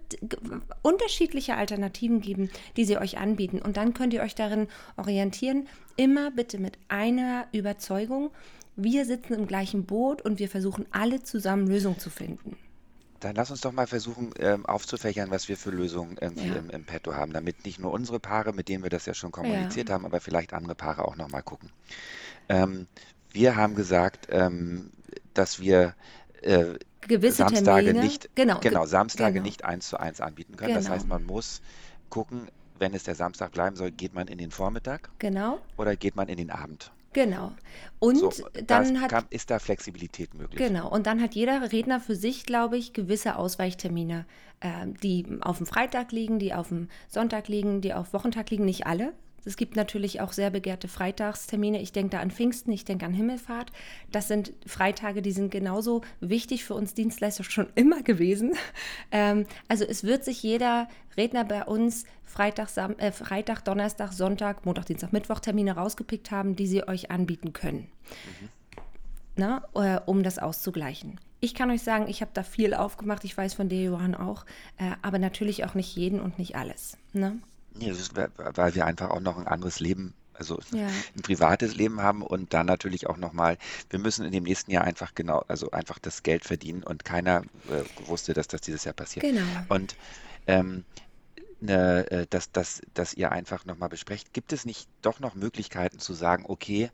unterschiedliche 0.80 1.56
Alternativen 1.56 2.22
geben, 2.22 2.48
die 2.78 2.86
sie 2.86 2.96
euch 2.96 3.18
anbieten. 3.18 3.60
Und 3.60 3.76
dann 3.76 3.92
könnt 3.92 4.14
ihr 4.14 4.22
euch 4.22 4.34
darin 4.34 4.66
orientieren. 4.96 5.68
Immer 5.96 6.30
bitte 6.30 6.58
mit 6.58 6.78
einer 6.88 7.46
Überzeugung 7.52 8.30
wir 8.76 9.04
sitzen 9.04 9.34
im 9.34 9.46
gleichen 9.46 9.84
Boot 9.84 10.22
und 10.22 10.38
wir 10.38 10.48
versuchen 10.48 10.86
alle 10.90 11.22
zusammen 11.22 11.66
Lösungen 11.66 11.98
zu 11.98 12.10
finden. 12.10 12.56
Dann 13.20 13.36
lass 13.36 13.50
uns 13.50 13.62
doch 13.62 13.72
mal 13.72 13.86
versuchen 13.86 14.34
ähm, 14.38 14.66
aufzufächern, 14.66 15.30
was 15.30 15.48
wir 15.48 15.56
für 15.56 15.70
Lösungen 15.70 16.18
irgendwie 16.20 16.48
ja. 16.48 16.56
im, 16.56 16.68
im 16.68 16.84
Petto 16.84 17.14
haben, 17.14 17.32
damit 17.32 17.64
nicht 17.64 17.78
nur 17.78 17.92
unsere 17.92 18.20
Paare, 18.20 18.52
mit 18.52 18.68
denen 18.68 18.82
wir 18.82 18.90
das 18.90 19.06
ja 19.06 19.14
schon 19.14 19.32
kommuniziert 19.32 19.88
ja. 19.88 19.94
haben, 19.94 20.04
aber 20.04 20.20
vielleicht 20.20 20.52
andere 20.52 20.74
Paare 20.74 21.06
auch 21.06 21.16
nochmal 21.16 21.42
gucken. 21.42 21.70
Ähm, 22.48 22.86
wir 23.32 23.56
haben 23.56 23.76
gesagt, 23.76 24.28
ähm, 24.30 24.90
dass 25.32 25.58
wir 25.58 25.94
äh, 26.42 26.74
gewisse 27.00 27.38
Samstage 27.38 27.86
Termine, 27.86 28.04
nicht, 28.04 28.34
genau, 28.34 28.60
genau 28.60 28.84
Samstage 28.84 29.34
genau. 29.34 29.44
nicht 29.44 29.64
eins 29.64 29.88
zu 29.88 29.98
eins 29.98 30.20
anbieten 30.20 30.56
können. 30.56 30.74
Genau. 30.74 30.80
Das 30.80 30.90
heißt, 30.90 31.08
man 31.08 31.24
muss 31.24 31.62
gucken, 32.10 32.48
wenn 32.78 32.94
es 32.94 33.04
der 33.04 33.14
Samstag 33.14 33.52
bleiben 33.52 33.76
soll, 33.76 33.90
geht 33.90 34.14
man 34.14 34.28
in 34.28 34.38
den 34.38 34.50
Vormittag 34.50 35.10
genau. 35.18 35.60
oder 35.76 35.96
geht 35.96 36.16
man 36.16 36.28
in 36.28 36.36
den 36.36 36.50
Abend. 36.50 36.92
Genau. 37.14 37.52
Und 37.98 38.18
so, 38.18 38.32
dann 38.66 39.00
hat 39.00 39.10
kann, 39.10 39.24
ist 39.30 39.50
da 39.50 39.58
Flexibilität 39.58 40.34
möglich. 40.34 40.58
Genau. 40.58 40.90
Und 40.90 41.06
dann 41.06 41.22
hat 41.22 41.34
jeder 41.34 41.72
Redner 41.72 42.00
für 42.00 42.14
sich, 42.14 42.44
glaube 42.44 42.76
ich, 42.76 42.92
gewisse 42.92 43.36
Ausweichtermine, 43.36 44.26
äh, 44.60 44.68
die 45.02 45.26
auf 45.40 45.56
dem 45.58 45.66
Freitag 45.66 46.12
liegen, 46.12 46.38
die 46.38 46.52
auf 46.52 46.68
dem 46.68 46.88
Sonntag 47.08 47.48
liegen, 47.48 47.80
die 47.80 47.94
auf 47.94 48.12
Wochentag 48.12 48.50
liegen. 48.50 48.66
Nicht 48.66 48.86
alle. 48.86 49.14
Es 49.46 49.56
gibt 49.56 49.76
natürlich 49.76 50.20
auch 50.20 50.32
sehr 50.32 50.50
begehrte 50.50 50.88
Freitagstermine. 50.88 51.80
Ich 51.80 51.92
denke 51.92 52.10
da 52.10 52.20
an 52.20 52.30
Pfingsten, 52.30 52.72
ich 52.72 52.84
denke 52.84 53.06
an 53.06 53.14
Himmelfahrt. 53.14 53.72
Das 54.10 54.28
sind 54.28 54.52
Freitage, 54.66 55.22
die 55.22 55.32
sind 55.32 55.50
genauso 55.50 56.02
wichtig 56.20 56.64
für 56.64 56.74
uns 56.74 56.94
Dienstleister 56.94 57.44
schon 57.44 57.68
immer 57.74 58.02
gewesen. 58.02 58.54
Ähm, 59.10 59.46
also 59.68 59.84
es 59.84 60.04
wird 60.04 60.24
sich 60.24 60.42
jeder 60.42 60.88
Redner 61.16 61.44
bei 61.44 61.64
uns 61.64 62.04
Freitag, 62.24 62.68
Sam 62.68 62.98
äh, 62.98 63.12
Freitag, 63.12 63.64
Donnerstag, 63.64 64.12
Sonntag, 64.12 64.66
Montag, 64.66 64.86
Dienstag, 64.86 65.12
Mittwoch 65.12 65.40
Termine 65.40 65.76
rausgepickt 65.76 66.30
haben, 66.30 66.56
die 66.56 66.66
sie 66.66 66.86
euch 66.86 67.10
anbieten 67.10 67.52
können. 67.52 67.88
Mhm. 68.40 68.48
Na, 69.36 69.64
äh, 69.74 70.00
um 70.06 70.22
das 70.22 70.38
auszugleichen. 70.38 71.18
Ich 71.40 71.54
kann 71.54 71.70
euch 71.70 71.82
sagen, 71.82 72.08
ich 72.08 72.22
habe 72.22 72.30
da 72.32 72.42
viel 72.42 72.72
aufgemacht. 72.72 73.24
Ich 73.24 73.36
weiß 73.36 73.54
von 73.54 73.68
dir, 73.68 73.82
Johann, 73.82 74.14
auch. 74.14 74.46
Äh, 74.78 74.92
aber 75.02 75.18
natürlich 75.18 75.64
auch 75.64 75.74
nicht 75.74 75.94
jeden 75.96 76.20
und 76.20 76.38
nicht 76.38 76.56
alles. 76.56 76.96
Ne? 77.12 77.38
Nee, 77.74 77.88
das 77.88 77.98
ist, 77.98 78.12
weil 78.16 78.74
wir 78.74 78.86
einfach 78.86 79.10
auch 79.10 79.20
noch 79.20 79.36
ein 79.36 79.46
anderes 79.46 79.80
Leben, 79.80 80.14
also 80.32 80.60
ja. 80.72 80.86
ein 80.86 81.22
privates 81.22 81.74
Leben 81.74 82.00
haben 82.00 82.22
und 82.22 82.54
dann 82.54 82.66
natürlich 82.66 83.06
auch 83.08 83.16
nochmal, 83.16 83.58
wir 83.90 83.98
müssen 83.98 84.24
in 84.24 84.32
dem 84.32 84.44
nächsten 84.44 84.70
Jahr 84.70 84.84
einfach 84.84 85.14
genau, 85.14 85.44
also 85.48 85.70
einfach 85.70 85.98
das 85.98 86.22
Geld 86.22 86.44
verdienen 86.44 86.82
und 86.82 87.04
keiner 87.04 87.42
äh, 87.68 88.06
wusste, 88.06 88.32
dass 88.32 88.48
das 88.48 88.60
dieses 88.60 88.84
Jahr 88.84 88.94
passiert. 88.94 89.24
Genau. 89.24 89.42
Und 89.68 89.96
ähm, 90.46 90.84
ne, 91.60 92.10
äh, 92.10 92.26
dass, 92.30 92.52
dass, 92.52 92.82
dass 92.94 93.14
ihr 93.14 93.32
einfach 93.32 93.64
nochmal 93.64 93.88
besprecht, 93.88 94.32
gibt 94.32 94.52
es 94.52 94.64
nicht 94.64 94.88
doch 95.02 95.20
noch 95.20 95.34
Möglichkeiten 95.34 95.98
zu 95.98 96.14
sagen, 96.14 96.44
okay, 96.46 96.90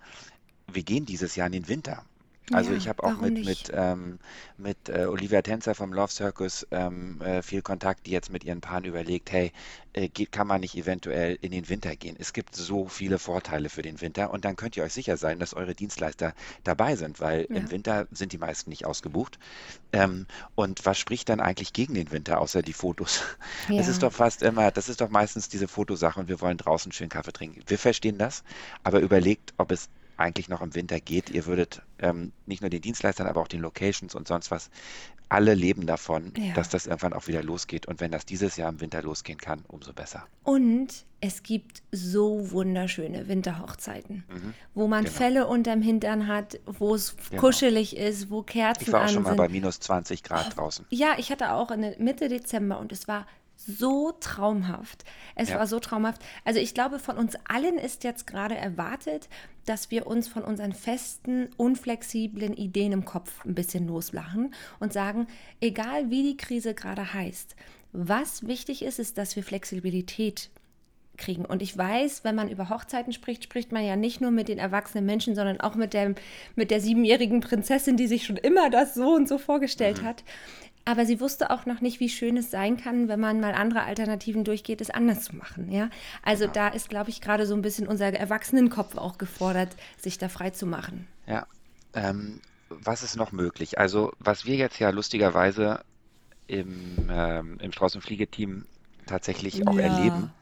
wir 0.72 0.82
gehen 0.82 1.04
dieses 1.04 1.36
Jahr 1.36 1.46
in 1.46 1.52
den 1.52 1.68
Winter. 1.68 2.04
Also 2.52 2.72
Ja, 2.72 2.76
ich 2.76 2.88
habe 2.88 3.04
auch 3.04 3.20
mit, 3.20 3.44
mit, 3.44 3.70
ähm, 3.74 4.18
mit 4.58 4.88
äh, 4.88 5.06
Olivia 5.06 5.42
Tänzer 5.42 5.74
vom 5.74 5.92
Love 5.92 6.12
Circus 6.12 6.66
ähm, 6.70 7.20
äh, 7.22 7.42
viel 7.42 7.62
Kontakt, 7.62 8.06
die 8.06 8.10
jetzt 8.10 8.30
mit 8.30 8.44
ihren 8.44 8.60
Paaren 8.60 8.84
überlegt, 8.84 9.30
hey, 9.32 9.52
äh, 9.92 10.08
geht, 10.08 10.32
kann 10.32 10.46
man 10.46 10.60
nicht 10.60 10.76
eventuell 10.76 11.38
in 11.40 11.50
den 11.52 11.68
Winter 11.68 11.94
gehen? 11.96 12.16
Es 12.18 12.32
gibt 12.32 12.54
so 12.54 12.88
viele 12.88 13.18
Vorteile 13.18 13.68
für 13.68 13.82
den 13.82 14.00
Winter 14.00 14.30
und 14.30 14.44
dann 14.44 14.56
könnt 14.56 14.76
ihr 14.76 14.84
euch 14.84 14.92
sicher 14.92 15.16
sein, 15.16 15.38
dass 15.38 15.54
eure 15.54 15.74
Dienstleister 15.74 16.34
dabei 16.64 16.96
sind, 16.96 17.20
weil 17.20 17.42
im 17.42 17.70
Winter 17.70 18.06
sind 18.10 18.32
die 18.32 18.38
meisten 18.38 18.70
nicht 18.70 18.86
ausgebucht. 18.86 19.38
Ähm, 19.92 20.26
und 20.54 20.84
was 20.86 20.98
spricht 20.98 21.28
dann 21.28 21.40
eigentlich 21.40 21.72
gegen 21.72 21.94
den 21.94 22.12
Winter, 22.12 22.40
außer 22.40 22.62
die 22.62 22.72
Fotos? 22.72 23.22
Es 23.76 23.88
ist 23.88 24.02
doch 24.02 24.12
fast 24.12 24.42
immer, 24.42 24.70
das 24.70 24.88
ist 24.88 25.00
doch 25.00 25.08
meistens 25.10 25.48
diese 25.48 25.68
Fotosache 25.68 26.20
und 26.20 26.28
wir 26.28 26.40
wollen 26.40 26.58
draußen 26.58 26.92
schön 26.92 27.08
Kaffee 27.08 27.32
trinken. 27.32 27.62
Wir 27.66 27.78
verstehen 27.78 28.18
das, 28.18 28.44
aber 28.82 29.00
überlegt, 29.00 29.54
ob 29.56 29.72
es 29.72 29.88
eigentlich 30.20 30.48
noch 30.48 30.62
im 30.62 30.74
Winter 30.74 31.00
geht. 31.00 31.30
Ihr 31.30 31.46
würdet 31.46 31.82
ähm, 31.98 32.32
nicht 32.46 32.60
nur 32.60 32.70
den 32.70 32.80
Dienstleistern, 32.80 33.26
aber 33.26 33.40
auch 33.40 33.48
den 33.48 33.60
Locations 33.60 34.14
und 34.14 34.28
sonst 34.28 34.50
was, 34.50 34.70
alle 35.30 35.54
leben 35.54 35.86
davon, 35.86 36.32
ja. 36.36 36.52
dass 36.54 36.68
das 36.68 36.86
irgendwann 36.86 37.12
auch 37.12 37.28
wieder 37.28 37.42
losgeht. 37.42 37.86
Und 37.86 38.00
wenn 38.00 38.10
das 38.10 38.26
dieses 38.26 38.56
Jahr 38.56 38.68
im 38.68 38.80
Winter 38.80 39.00
losgehen 39.00 39.38
kann, 39.38 39.64
umso 39.68 39.92
besser. 39.92 40.26
Und 40.42 41.04
es 41.20 41.42
gibt 41.44 41.82
so 41.92 42.50
wunderschöne 42.50 43.28
Winterhochzeiten, 43.28 44.24
mhm. 44.28 44.54
wo 44.74 44.88
man 44.88 45.04
genau. 45.04 45.16
Felle 45.16 45.46
unterm 45.46 45.82
Hintern 45.82 46.26
hat, 46.26 46.58
wo 46.66 46.94
es 46.94 47.14
genau. 47.30 47.40
kuschelig 47.42 47.96
ist, 47.96 48.30
wo 48.30 48.42
Kerzen 48.42 48.82
Ich 48.82 48.92
war 48.92 49.04
auch 49.04 49.08
schon 49.08 49.22
mal 49.22 49.36
bei 49.36 49.48
minus 49.48 49.78
20 49.80 50.24
Grad 50.24 50.48
oh, 50.50 50.54
draußen. 50.56 50.86
Ja, 50.90 51.14
ich 51.16 51.30
hatte 51.30 51.52
auch 51.52 51.70
eine 51.70 51.94
Mitte 51.98 52.28
Dezember 52.28 52.80
und 52.80 52.90
es 52.90 53.06
war 53.06 53.26
so 53.66 54.12
traumhaft. 54.12 55.04
Es 55.34 55.50
ja. 55.50 55.58
war 55.58 55.66
so 55.66 55.80
traumhaft. 55.80 56.22
Also 56.44 56.60
ich 56.60 56.74
glaube, 56.74 56.98
von 56.98 57.16
uns 57.16 57.34
allen 57.46 57.78
ist 57.78 58.04
jetzt 58.04 58.26
gerade 58.26 58.56
erwartet, 58.56 59.28
dass 59.66 59.90
wir 59.90 60.06
uns 60.06 60.28
von 60.28 60.42
unseren 60.42 60.72
festen, 60.72 61.48
unflexiblen 61.56 62.54
Ideen 62.54 62.92
im 62.92 63.04
Kopf 63.04 63.44
ein 63.44 63.54
bisschen 63.54 63.86
loslachen 63.86 64.54
und 64.78 64.92
sagen, 64.92 65.26
egal 65.60 66.10
wie 66.10 66.22
die 66.22 66.36
Krise 66.36 66.74
gerade 66.74 67.12
heißt, 67.12 67.54
was 67.92 68.46
wichtig 68.46 68.82
ist, 68.82 68.98
ist, 68.98 69.18
dass 69.18 69.36
wir 69.36 69.42
Flexibilität 69.42 70.50
kriegen. 71.20 71.44
Und 71.44 71.60
ich 71.60 71.76
weiß, 71.76 72.24
wenn 72.24 72.34
man 72.34 72.48
über 72.48 72.70
Hochzeiten 72.70 73.12
spricht, 73.12 73.44
spricht 73.44 73.72
man 73.72 73.84
ja 73.84 73.94
nicht 73.94 74.20
nur 74.20 74.30
mit 74.30 74.48
den 74.48 74.58
erwachsenen 74.58 75.06
Menschen, 75.06 75.34
sondern 75.34 75.60
auch 75.60 75.74
mit, 75.74 75.92
dem, 75.92 76.14
mit 76.56 76.70
der 76.70 76.80
siebenjährigen 76.80 77.40
Prinzessin, 77.40 77.96
die 77.96 78.06
sich 78.06 78.24
schon 78.24 78.36
immer 78.36 78.70
das 78.70 78.94
so 78.94 79.14
und 79.14 79.28
so 79.28 79.38
vorgestellt 79.38 80.02
mhm. 80.02 80.06
hat. 80.06 80.24
Aber 80.84 81.06
sie 81.06 81.20
wusste 81.20 81.50
auch 81.50 81.66
noch 81.66 81.80
nicht, 81.80 82.00
wie 82.00 82.08
schön 82.08 82.36
es 82.36 82.50
sein 82.50 82.76
kann, 82.76 83.08
wenn 83.08 83.20
man 83.20 83.40
mal 83.40 83.54
andere 83.54 83.82
Alternativen 83.82 84.44
durchgeht, 84.44 84.80
es 84.80 84.90
anders 84.90 85.24
zu 85.24 85.36
machen. 85.36 85.70
Ja? 85.70 85.90
Also 86.22 86.44
genau. 86.44 86.54
da 86.54 86.68
ist, 86.68 86.88
glaube 86.88 87.10
ich, 87.10 87.20
gerade 87.20 87.46
so 87.46 87.54
ein 87.54 87.62
bisschen 87.62 87.86
unser 87.86 88.12
Erwachsenenkopf 88.12 88.96
auch 88.96 89.18
gefordert, 89.18 89.76
sich 89.98 90.18
da 90.18 90.28
frei 90.28 90.50
zu 90.50 90.66
machen. 90.66 91.06
Ja. 91.26 91.46
Ähm, 91.94 92.40
was 92.70 93.02
ist 93.02 93.16
noch 93.16 93.32
möglich? 93.32 93.78
Also 93.78 94.12
was 94.18 94.46
wir 94.46 94.56
jetzt 94.56 94.78
ja 94.78 94.90
lustigerweise 94.90 95.80
im, 96.46 97.08
ähm, 97.10 97.58
im 97.60 97.70
Strauß- 97.72 97.96
und 97.96 98.02
Fliegeteam 98.02 98.64
tatsächlich 99.06 99.66
auch 99.66 99.76
ja. 99.76 99.82
erleben, 99.82 100.32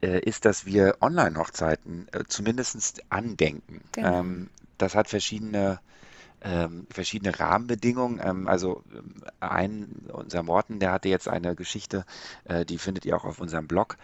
äh, 0.00 0.20
ist, 0.20 0.44
dass 0.44 0.66
wir 0.66 0.96
Online-Hochzeiten 1.00 2.06
äh, 2.12 2.24
zumindest 2.28 3.02
andenken. 3.10 3.80
Genau. 3.92 4.20
Ähm, 4.20 4.50
das 4.78 4.94
hat 4.94 5.08
verschiedene 5.08 5.80
ähm, 6.42 6.86
verschiedene 6.90 7.38
Rahmenbedingungen. 7.38 8.20
Ähm, 8.22 8.48
also 8.48 8.82
ähm, 8.92 9.14
ein, 9.40 10.06
unser 10.12 10.42
Morten, 10.42 10.78
der 10.78 10.92
hatte 10.92 11.08
jetzt 11.08 11.28
eine 11.28 11.54
Geschichte, 11.54 12.04
äh, 12.44 12.64
die 12.64 12.78
findet 12.78 13.04
ihr 13.04 13.16
auch 13.16 13.24
auf 13.24 13.40
unserem 13.40 13.66
Blog, 13.66 13.96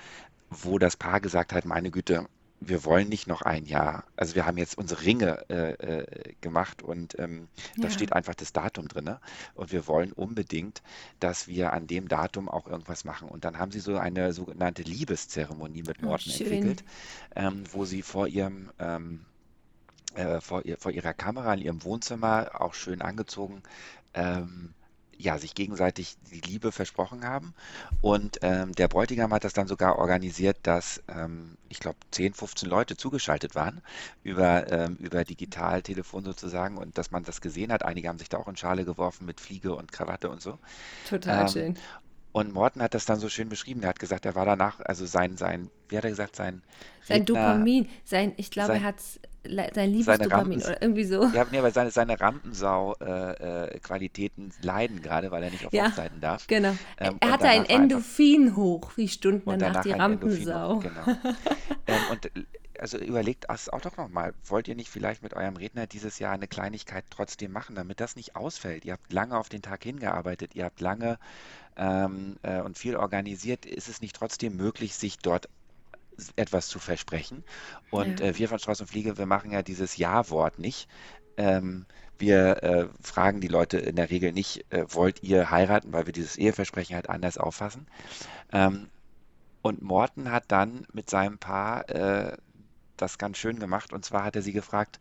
wo 0.51 0.79
das 0.79 0.97
Paar 0.97 1.21
gesagt 1.21 1.53
hat, 1.53 1.65
meine 1.65 1.91
Güte, 1.91 2.27
wir 2.61 2.85
wollen 2.85 3.09
nicht 3.09 3.27
noch 3.27 3.43
ein 3.43 3.67
Jahr. 3.67 4.05
Also 4.17 4.35
wir 4.35 4.47
haben 4.47 4.57
jetzt 4.57 4.79
unsere 4.79 5.03
Ringe 5.05 5.45
äh, 5.49 5.73
äh, 5.73 6.35
gemacht 6.41 6.83
und 6.83 7.19
ähm, 7.19 7.49
da 7.77 7.91
steht 7.91 8.13
einfach 8.13 8.35
das 8.35 8.53
Datum 8.53 8.89
drin. 8.89 9.17
Und 9.55 9.73
wir 9.73 9.87
wollen 9.87 10.13
unbedingt, 10.13 10.83
dass 11.21 11.49
wir 11.49 11.73
an 11.73 11.87
dem 11.87 12.09
Datum 12.09 12.49
auch 12.49 12.67
irgendwas 12.67 13.05
machen. 13.05 13.29
Und 13.29 13.45
dann 13.45 13.59
haben 13.59 13.71
sie 13.71 13.81
so 13.81 13.97
eine 13.97 14.33
sogenannte 14.33 14.83
Liebeszeremonie 14.83 15.83
mit 15.83 15.99
oh, 16.03 16.07
Morten 16.07 16.31
oh, 16.31 16.43
entwickelt, 16.43 16.85
ähm, 17.37 17.65
wo 17.71 17.85
sie 17.85 18.03
vor 18.03 18.29
ihrem 18.29 18.71
ähm, 18.79 19.27
äh, 20.15 20.41
vor, 20.41 20.65
ihr, 20.65 20.79
vor 20.79 20.93
ihrer 20.93 21.15
Kamera 21.15 21.55
in 21.55 21.61
ihrem 21.61 21.85
Wohnzimmer, 21.85 22.51
auch 22.61 22.75
schön 22.75 23.03
angezogen, 23.03 23.63
ähm, 24.15 24.75
ja, 25.17 25.39
sich 25.39 25.55
gegenseitig 25.55 26.17
die 26.33 26.41
Liebe 26.41 26.73
versprochen 26.73 27.25
haben. 27.25 27.55
Und 28.01 28.39
ähm, 28.43 28.73
der 28.75 28.89
Bräutigam 28.89 29.33
hat 29.33 29.45
das 29.45 29.53
dann 29.53 29.69
sogar 29.69 29.99
organisiert, 29.99 30.59
dass 30.65 31.03
ähm, 31.09 31.57
ich 31.69 31.79
glaube 31.81 31.99
10, 32.11 32.35
15 32.35 32.69
Leute 32.69 32.97
zugeschaltet 32.97 33.55
waren 33.55 33.81
über, 34.23 34.71
ähm, 34.73 34.97
über 34.97 35.25
Digitaltelefon 35.25 36.25
sozusagen 36.25 36.77
und 36.79 36.99
dass 36.99 37.11
man 37.13 37.23
das 37.25 37.41
gesehen 37.41 37.73
hat. 37.73 37.85
Einige 37.85 38.09
haben 38.09 38.19
sich 38.19 38.29
da 38.29 38.39
auch 38.39 38.49
in 38.49 38.57
Schale 38.57 38.85
geworfen 38.85 39.25
mit 39.27 39.41
Fliege 39.41 39.75
und 39.77 39.93
Krawatte 39.93 40.31
und 40.31 40.43
so. 40.43 40.59
Total 41.05 41.47
Ähm, 41.47 41.49
schön. 41.49 41.79
und 42.33 42.53
Morten 42.53 42.83
hat 42.83 42.95
das 42.95 43.05
dann 43.07 43.21
so 43.21 43.29
schön 43.29 43.49
beschrieben. 43.49 43.83
Er 43.83 43.91
hat 43.91 43.99
gesagt, 43.99 44.27
er 44.27 44.35
war 44.35 44.45
danach, 44.47 44.81
also 44.81 45.07
sein, 45.07 45.37
sein, 45.37 45.71
wie 45.89 45.97
hat 45.97 46.05
er 46.05 46.11
gesagt, 46.11 46.37
sein 46.37 46.63
Sein 47.01 47.23
Redner, 47.23 47.25
Dopamin, 47.25 47.89
sein, 48.05 48.33
ich 48.37 48.51
glaube, 48.51 48.75
er 48.77 48.81
sein, 48.81 48.83
hat 48.83 48.97
sein 49.75 49.91
Liebesdopamin 49.91 50.63
oder 50.63 50.81
irgendwie 50.83 51.05
so. 51.05 51.25
ja, 51.27 51.47
nee, 51.51 51.59
aber 51.59 51.71
seine, 51.71 51.91
seine 51.91 52.19
Rampensau-Qualitäten 52.21 54.53
leiden 54.63 55.03
gerade, 55.03 55.31
weil 55.31 55.43
er 55.43 55.51
nicht 55.51 55.67
auf 55.67 55.73
Ja, 55.73 55.89
Hochzeiten 55.89 56.21
darf. 56.21 56.47
genau. 56.47 56.75
Ähm, 56.99 57.17
Er 57.21 57.31
hatte 57.31 57.49
ein 57.49 57.65
Endorphin 57.67 58.57
hoch, 58.57 58.93
wie 58.97 59.09
Stunden 59.09 59.49
Und 59.49 59.61
danach 59.61 59.83
danach 59.83 59.83
die 59.83 59.91
Endorphin 59.91 60.49
hoch, 60.49 60.55
Rampensau. 60.55 60.79
genau. 60.81 61.05
Ähm, 61.87 62.01
und 62.11 62.27
äh, 62.27 62.31
also 62.79 62.99
überlegt 62.99 63.47
es 63.53 63.69
auch 63.69 63.81
doch 63.81 63.97
nochmal, 63.97 64.35
wollt 64.47 64.67
ihr 64.69 64.75
nicht 64.75 64.91
vielleicht 64.91 65.23
mit 65.23 65.33
eurem 65.35 65.57
Redner 65.57 65.87
dieses 65.87 66.19
Jahr 66.19 66.33
eine 66.33 66.49
Kleinigkeit 66.49 67.05
trotzdem 67.09 67.53
machen, 67.53 67.77
damit 67.77 68.01
das 68.01 68.17
nicht 68.17 68.35
ausfällt? 68.37 68.85
Ihr 68.85 68.95
habt 68.95 69.13
lange 69.13 69.39
auf 69.39 69.49
den 69.49 69.63
Tag 69.63 69.85
hingearbeitet, 69.85 70.55
ihr 70.55 70.65
habt 70.65 70.81
lange 70.81 71.19
ähm, 71.77 72.37
äh, 72.43 72.61
und 72.61 72.77
viel 72.77 72.97
organisiert. 72.97 73.65
Ist 73.65 73.89
es 73.89 74.01
nicht 74.01 74.17
trotzdem 74.17 74.57
möglich, 74.57 74.97
sich 74.97 75.19
dort 75.19 75.49
etwas 76.37 76.69
zu 76.69 76.79
versprechen? 76.79 77.45
Und 77.91 78.21
Ja. 78.21 78.27
äh, 78.29 78.37
wir 78.39 78.49
von 78.49 78.59
Strauß 78.59 78.81
und 78.81 78.89
Fliege, 78.89 79.19
wir 79.19 79.27
machen 79.27 79.51
ja 79.53 79.63
dieses 79.63 79.97
Ja-Wort 79.97 80.59
nicht. 80.59 80.89
Ähm, 81.37 81.87
wir 82.19 82.63
äh, 82.63 82.89
fragen 83.03 83.41
die 83.41 83.49
Leute 83.49 83.79
in 83.79 83.97
der 83.97 84.11
Regel 84.11 84.33
nicht, 84.33 84.65
äh, 84.73 84.85
wollt 84.89 85.23
ihr 85.23 85.51
heiraten, 85.51 85.93
weil 85.93 86.07
wir 86.07 86.13
dieses 86.13 86.37
Eheversprechen 86.37 86.95
halt 86.97 87.09
anders 87.11 87.39
auffassen. 87.39 87.87
Ähm, 88.53 88.91
und 89.63 89.83
Morten 89.83 90.31
hat 90.31 90.45
dann 90.49 90.87
mit 90.93 91.11
seinem 91.11 91.39
Paar 91.39 91.89
äh, 91.91 92.37
das 92.97 93.19
ganz 93.19 93.39
schön 93.39 93.59
gemacht. 93.61 93.93
Und 93.93 94.05
zwar 94.05 94.25
hat 94.25 94.37
er 94.37 94.43
sie 94.43 94.53
gefragt, 94.53 94.99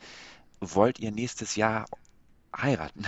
wollt 0.62 1.00
ihr 1.00 1.12
nächstes 1.12 1.56
Jahr 1.56 1.86
heiraten? 2.56 3.06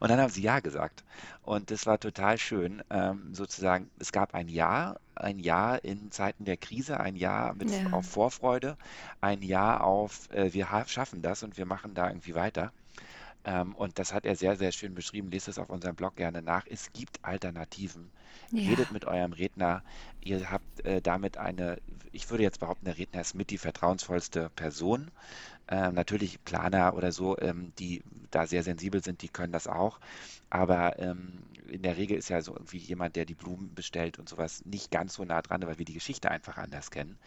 Und 0.00 0.10
dann 0.10 0.20
haben 0.20 0.30
sie 0.30 0.42
ja 0.42 0.60
gesagt. 0.60 1.04
Und 1.42 1.70
das 1.70 1.86
war 1.86 1.98
total 1.98 2.38
schön, 2.38 2.82
ähm, 2.90 3.34
sozusagen. 3.34 3.90
Es 3.98 4.12
gab 4.12 4.34
ein 4.34 4.48
Jahr, 4.48 5.00
ein 5.14 5.38
Jahr 5.38 5.84
in 5.84 6.10
Zeiten 6.10 6.44
der 6.44 6.56
Krise, 6.56 7.00
ein 7.00 7.16
Jahr 7.16 7.54
mit, 7.54 7.70
Ja. 7.70 7.86
auf 7.92 8.06
Vorfreude, 8.06 8.76
ein 9.20 9.42
Jahr 9.42 9.82
auf, 9.84 10.30
äh, 10.32 10.52
wir 10.52 10.70
ha- 10.70 10.86
schaffen 10.86 11.22
das 11.22 11.42
und 11.42 11.56
wir 11.58 11.66
machen 11.66 11.94
da 11.94 12.08
irgendwie 12.08 12.34
weiter. 12.34 12.72
Ähm, 13.44 13.74
und 13.74 13.98
das 13.98 14.12
hat 14.12 14.26
er 14.26 14.36
sehr, 14.36 14.56
sehr 14.56 14.72
schön 14.72 14.94
beschrieben. 14.94 15.30
Lest 15.30 15.48
es 15.48 15.58
auf 15.58 15.70
unserem 15.70 15.96
Blog 15.96 16.16
gerne 16.16 16.42
nach. 16.42 16.66
Es 16.68 16.92
gibt 16.92 17.18
Alternativen. 17.24 18.10
Ja, 18.52 18.68
Redet 18.70 18.90
mit 18.90 19.04
eurem 19.06 19.32
Redner. 19.32 19.82
Ihr 20.20 20.50
habt 20.50 20.84
äh, 20.84 21.00
damit 21.00 21.38
eine, 21.38 21.78
ich 22.12 22.28
würde 22.30 22.42
jetzt 22.42 22.60
behaupten, 22.60 22.84
der 22.86 22.98
Redner 22.98 23.20
ist 23.20 23.34
mit 23.34 23.50
die 23.50 23.58
vertrauensvollste 23.58 24.50
Person. 24.50 25.10
Ähm, 25.70 25.94
natürlich 25.94 26.42
Planer 26.44 26.94
oder 26.94 27.12
so, 27.12 27.38
ähm, 27.38 27.72
die 27.78 28.02
da 28.30 28.46
sehr 28.46 28.62
sensibel 28.62 29.02
sind, 29.02 29.22
die 29.22 29.28
können 29.28 29.52
das 29.52 29.66
auch. 29.66 30.00
Aber 30.50 30.98
ähm, 30.98 31.38
in 31.68 31.82
der 31.82 31.96
Regel 31.96 32.18
ist 32.18 32.28
ja 32.28 32.42
so 32.42 32.52
irgendwie 32.52 32.78
jemand, 32.78 33.14
der 33.16 33.24
die 33.24 33.34
Blumen 33.34 33.72
bestellt 33.74 34.18
und 34.18 34.28
sowas, 34.28 34.64
nicht 34.64 34.90
ganz 34.90 35.14
so 35.14 35.24
nah 35.24 35.40
dran, 35.42 35.62
weil 35.62 35.78
wir 35.78 35.84
die 35.84 35.94
Geschichte 35.94 36.30
einfach 36.30 36.58
anders 36.58 36.90
kennen. 36.90 37.18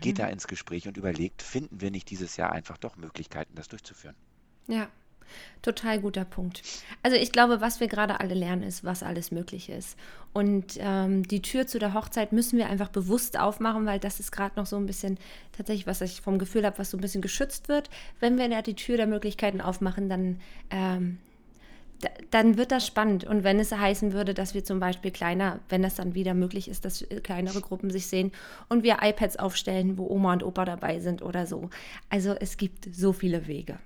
Geht 0.00 0.18
da 0.18 0.26
mhm. 0.26 0.32
ins 0.32 0.48
Gespräch 0.48 0.88
und 0.88 0.96
überlegt, 0.96 1.42
finden 1.42 1.80
wir 1.80 1.90
nicht 1.90 2.10
dieses 2.10 2.36
Jahr 2.36 2.52
einfach 2.52 2.78
doch 2.78 2.96
Möglichkeiten, 2.96 3.54
das 3.54 3.68
durchzuführen? 3.68 4.16
ja, 4.66 4.88
total 5.62 6.00
guter 6.00 6.24
Punkt. 6.24 6.62
Also 7.02 7.16
ich 7.16 7.32
glaube, 7.32 7.60
was 7.60 7.80
wir 7.80 7.88
gerade 7.88 8.20
alle 8.20 8.34
lernen, 8.34 8.62
ist, 8.62 8.84
was 8.84 9.02
alles 9.02 9.30
möglich 9.30 9.68
ist. 9.70 9.96
Und 10.32 10.78
ähm, 10.78 11.26
die 11.28 11.42
Tür 11.42 11.66
zu 11.66 11.78
der 11.78 11.94
Hochzeit 11.94 12.32
müssen 12.32 12.58
wir 12.58 12.68
einfach 12.68 12.88
bewusst 12.88 13.38
aufmachen, 13.38 13.86
weil 13.86 13.98
das 14.00 14.20
ist 14.20 14.32
gerade 14.32 14.56
noch 14.56 14.66
so 14.66 14.76
ein 14.76 14.86
bisschen 14.86 15.18
tatsächlich, 15.56 15.86
was 15.86 16.00
ich 16.00 16.20
vom 16.20 16.38
Gefühl 16.38 16.66
habe, 16.66 16.78
was 16.78 16.90
so 16.90 16.96
ein 16.96 17.00
bisschen 17.00 17.22
geschützt 17.22 17.68
wird. 17.68 17.88
Wenn 18.20 18.38
wir 18.38 18.48
da 18.48 18.62
die 18.62 18.74
Tür 18.74 18.96
der 18.96 19.06
Möglichkeiten 19.06 19.60
aufmachen, 19.60 20.08
dann 20.08 20.40
ähm, 20.70 21.18
da- 22.00 22.10
dann 22.30 22.56
wird 22.58 22.72
das 22.72 22.86
spannend. 22.86 23.24
Und 23.24 23.44
wenn 23.44 23.58
es 23.60 23.72
heißen 23.72 24.12
würde, 24.12 24.34
dass 24.34 24.54
wir 24.54 24.64
zum 24.64 24.80
Beispiel 24.80 25.10
kleiner, 25.10 25.60
wenn 25.68 25.82
das 25.82 25.94
dann 25.94 26.14
wieder 26.14 26.34
möglich 26.34 26.68
ist, 26.68 26.84
dass 26.84 27.02
äh, 27.02 27.20
kleinere 27.20 27.60
Gruppen 27.60 27.90
sich 27.90 28.06
sehen 28.08 28.32
und 28.68 28.82
wir 28.82 28.98
iPads 29.02 29.38
aufstellen, 29.38 29.98
wo 29.98 30.08
Oma 30.08 30.32
und 30.34 30.42
Opa 30.42 30.64
dabei 30.64 31.00
sind 31.00 31.22
oder 31.22 31.46
so. 31.46 31.70
Also 32.10 32.34
es 32.34 32.56
gibt 32.56 32.88
so 32.94 33.12
viele 33.12 33.46
Wege. 33.46 33.78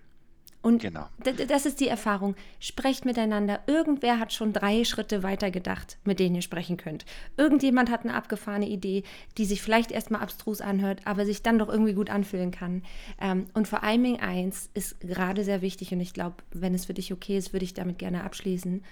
Und 0.61 0.83
Genau. 0.83 1.07
das 1.47 1.66
ist 1.66 1.79
die 1.81 1.88
Erfahrung. 1.88 2.35
Sprecht 2.59 3.05
miteinander. 3.05 3.61
Irgendwer 3.66 4.18
hat 4.18 4.33
schon 4.33 4.53
drei 4.53 4.85
Schritte 4.85 5.23
weiter 5.23 5.51
gedacht, 5.51 5.99
mit 6.05 6.18
denen 6.18 6.35
ihr 6.35 6.42
sprechen 6.42 6.77
könnt. 6.77 7.05
Irgendjemand 7.37 7.90
hat 7.90 8.05
eine 8.05 8.14
abgefahrene 8.14 8.68
Idee, 8.68 9.05
die 9.37 9.44
sich 9.44 9.62
vielleicht 9.62 9.92
erstmal 9.92 10.21
abstrus 10.21 10.61
anhört, 10.61 11.03
aber 11.05 11.25
sich 11.27 11.42
dann 11.42 11.59
doch 11.59 11.68
irgendwie 11.68 11.94
gut 11.94 12.11
anfühlen 12.11 12.51
kann. 12.51 12.83
Ähm, 13.21 13.47
und 13.55 13.68
vor 13.68 13.83
Dingen 13.83 14.21
eins 14.21 14.68
ist 14.75 15.01
gerade 15.01 15.44
sehr 15.44 15.62
wichtig 15.62 15.92
und 15.92 16.01
ich 16.01 16.12
glaube, 16.12 16.37
wenn 16.51 16.75
es 16.75 16.87
für 16.87 16.94
dich 16.94 17.12
okay 17.12 17.38
ist, 17.38 17.53
würde 17.53 17.64
ich 17.64 17.75
damit 17.75 17.99
gerne 17.99 18.25
abschließen. 18.25 18.83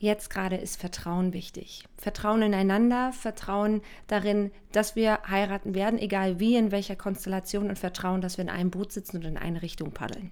Jetzt 0.00 0.30
gerade 0.30 0.56
ist 0.56 0.80
Vertrauen 0.80 1.32
wichtig. 1.32 1.84
Vertrauen 1.96 2.42
ineinander, 2.42 3.12
Vertrauen 3.12 3.82
darin, 4.06 4.52
dass 4.70 4.94
wir 4.94 5.18
heiraten 5.28 5.74
werden, 5.74 5.98
egal 5.98 6.38
wie, 6.38 6.54
in 6.54 6.70
welcher 6.70 6.94
Konstellation 6.94 7.68
und 7.68 7.78
Vertrauen, 7.78 8.20
dass 8.20 8.38
wir 8.38 8.44
in 8.44 8.50
einem 8.50 8.70
Boot 8.70 8.92
sitzen 8.92 9.16
und 9.16 9.24
in 9.24 9.36
eine 9.36 9.60
Richtung 9.60 9.90
paddeln. 9.90 10.30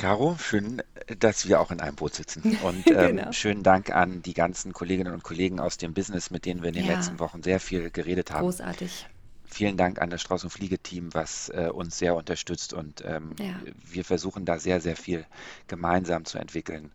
Caro, 0.00 0.34
schön, 0.40 0.82
dass 1.18 1.46
wir 1.46 1.60
auch 1.60 1.70
in 1.70 1.80
einem 1.80 1.94
Boot 1.94 2.14
sitzen. 2.14 2.56
Und 2.64 2.86
ähm, 2.90 3.16
Genau. 3.16 3.32
schönen 3.32 3.62
Dank 3.62 3.90
an 3.94 4.22
die 4.22 4.32
ganzen 4.32 4.72
Kolleginnen 4.72 5.12
und 5.12 5.22
Kollegen 5.22 5.60
aus 5.60 5.76
dem 5.76 5.92
Business, 5.92 6.30
mit 6.30 6.46
denen 6.46 6.62
wir 6.62 6.68
in 6.68 6.74
den 6.74 6.86
Ja. 6.86 6.94
letzten 6.94 7.18
Wochen 7.18 7.42
sehr 7.42 7.60
viel 7.60 7.90
geredet 7.90 8.30
haben. 8.30 8.44
Großartig. 8.44 9.06
Vielen 9.44 9.76
Dank 9.76 10.00
an 10.00 10.08
das 10.08 10.22
Strauß- 10.22 10.44
und 10.44 10.50
Fliege-Team, 10.50 11.12
was 11.12 11.50
äh, 11.50 11.68
uns 11.70 11.98
sehr 11.98 12.14
unterstützt. 12.14 12.72
Und 12.72 13.04
ähm, 13.04 13.36
Ja. 13.38 13.60
wir 13.92 14.06
versuchen 14.06 14.46
da 14.46 14.58
sehr, 14.58 14.80
sehr 14.80 14.96
viel 14.96 15.26
gemeinsam 15.66 16.24
zu 16.24 16.38
entwickeln. 16.38 16.92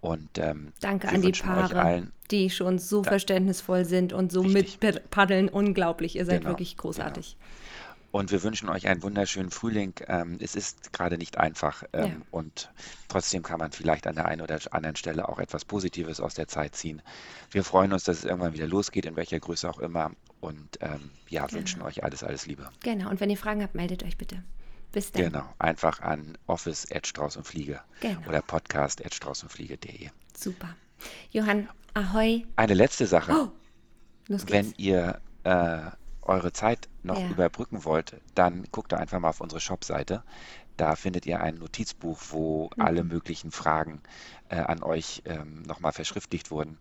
Und 0.00 0.38
ähm, 0.38 0.72
Danke 0.80 1.08
an 1.08 1.20
die 1.20 1.32
Paare, 1.32 1.78
allen, 1.82 2.12
die 2.30 2.48
schon 2.48 2.78
so 2.78 3.02
da, 3.02 3.10
verständnisvoll 3.10 3.84
sind 3.84 4.14
und 4.14 4.32
so 4.32 4.40
richtig, 4.40 4.80
mitpaddeln. 4.80 5.50
Unglaublich. 5.50 6.16
Ihr 6.16 6.24
seid 6.24 6.38
genau, 6.40 6.52
wirklich 6.52 6.78
genau. 6.78 7.12
Und 8.16 8.30
wir 8.32 8.42
wünschen 8.42 8.70
euch 8.70 8.88
einen 8.88 9.02
wunderschönen 9.02 9.50
Frühling. 9.50 9.92
Ähm, 10.08 10.38
es 10.40 10.56
ist 10.56 10.94
gerade 10.94 11.18
nicht 11.18 11.36
einfach 11.36 11.82
Ja. 11.94 12.04
ähm, 12.04 12.22
und 12.30 12.70
trotzdem 13.08 13.42
kann 13.42 13.58
man 13.58 13.72
vielleicht 13.72 14.06
an 14.06 14.14
der 14.14 14.24
einen 14.24 14.40
oder 14.40 14.58
anderen 14.70 14.96
Stelle 14.96 15.28
auch 15.28 15.38
etwas 15.38 15.66
Positives 15.66 16.18
aus 16.18 16.32
der 16.32 16.48
Zeit 16.48 16.74
ziehen. 16.74 17.02
Wir 17.50 17.62
freuen 17.62 17.92
uns, 17.92 18.04
dass 18.04 18.18
es 18.20 18.24
irgendwann 18.24 18.54
wieder 18.54 18.66
losgeht, 18.66 19.04
in 19.04 19.16
welcher 19.16 19.38
Größe 19.38 19.68
auch 19.68 19.80
immer. 19.80 20.12
Und 20.40 20.78
ähm, 20.80 21.10
ja, 21.28 21.50
wünschen 21.52 21.80
Genau. 21.80 21.88
euch 21.88 22.04
alles, 22.04 22.24
alles 22.24 22.46
Liebe. 22.46 22.70
Genau. 22.80 23.10
Und 23.10 23.20
wenn 23.20 23.28
ihr 23.28 23.36
Fragen 23.36 23.62
habt, 23.62 23.74
meldet 23.74 24.02
euch 24.02 24.16
bitte. 24.16 24.42
Bis 24.92 25.12
dann. 25.12 25.24
Genau, 25.24 25.44
einfach 25.58 26.00
an 26.00 26.38
office 26.46 26.86
Strauß 27.02 27.36
und 27.36 27.46
Fliege 27.46 27.80
Genau. 28.00 28.20
oder 28.28 28.40
podcast 28.40 29.02
straußundfliege.de. 29.12 30.08
Super. 30.34 30.74
Johann, 31.32 31.68
ahoi. 31.92 32.46
Eine 32.56 32.72
letzte 32.72 33.06
Sache. 33.06 33.32
Oh, 33.32 33.52
los 34.28 34.46
Wenn 34.48 34.66
geht's. 34.68 34.78
ihr 34.78 35.20
äh, 35.44 35.90
eure 36.28 36.52
Zeit 36.52 36.88
noch 37.02 37.18
Ja. 37.20 37.28
überbrücken 37.28 37.84
wollt, 37.84 38.20
dann 38.34 38.64
guckt 38.72 38.92
da 38.92 38.96
einfach 38.98 39.18
mal 39.18 39.28
auf 39.30 39.40
unsere 39.40 39.60
Shop-Seite. 39.60 40.22
Da 40.76 40.94
findet 40.96 41.24
ihr 41.26 41.40
ein 41.40 41.54
Notizbuch, 41.56 42.18
wo 42.30 42.70
alle 42.78 43.02
Mhm. 43.02 43.08
möglichen 43.10 43.50
Fragen 43.50 44.02
äh, 44.48 44.56
an 44.56 44.82
euch 44.82 45.22
ähm, 45.24 45.62
nochmal 45.62 45.92
verschriftlicht 45.92 46.50
wurden 46.50 46.78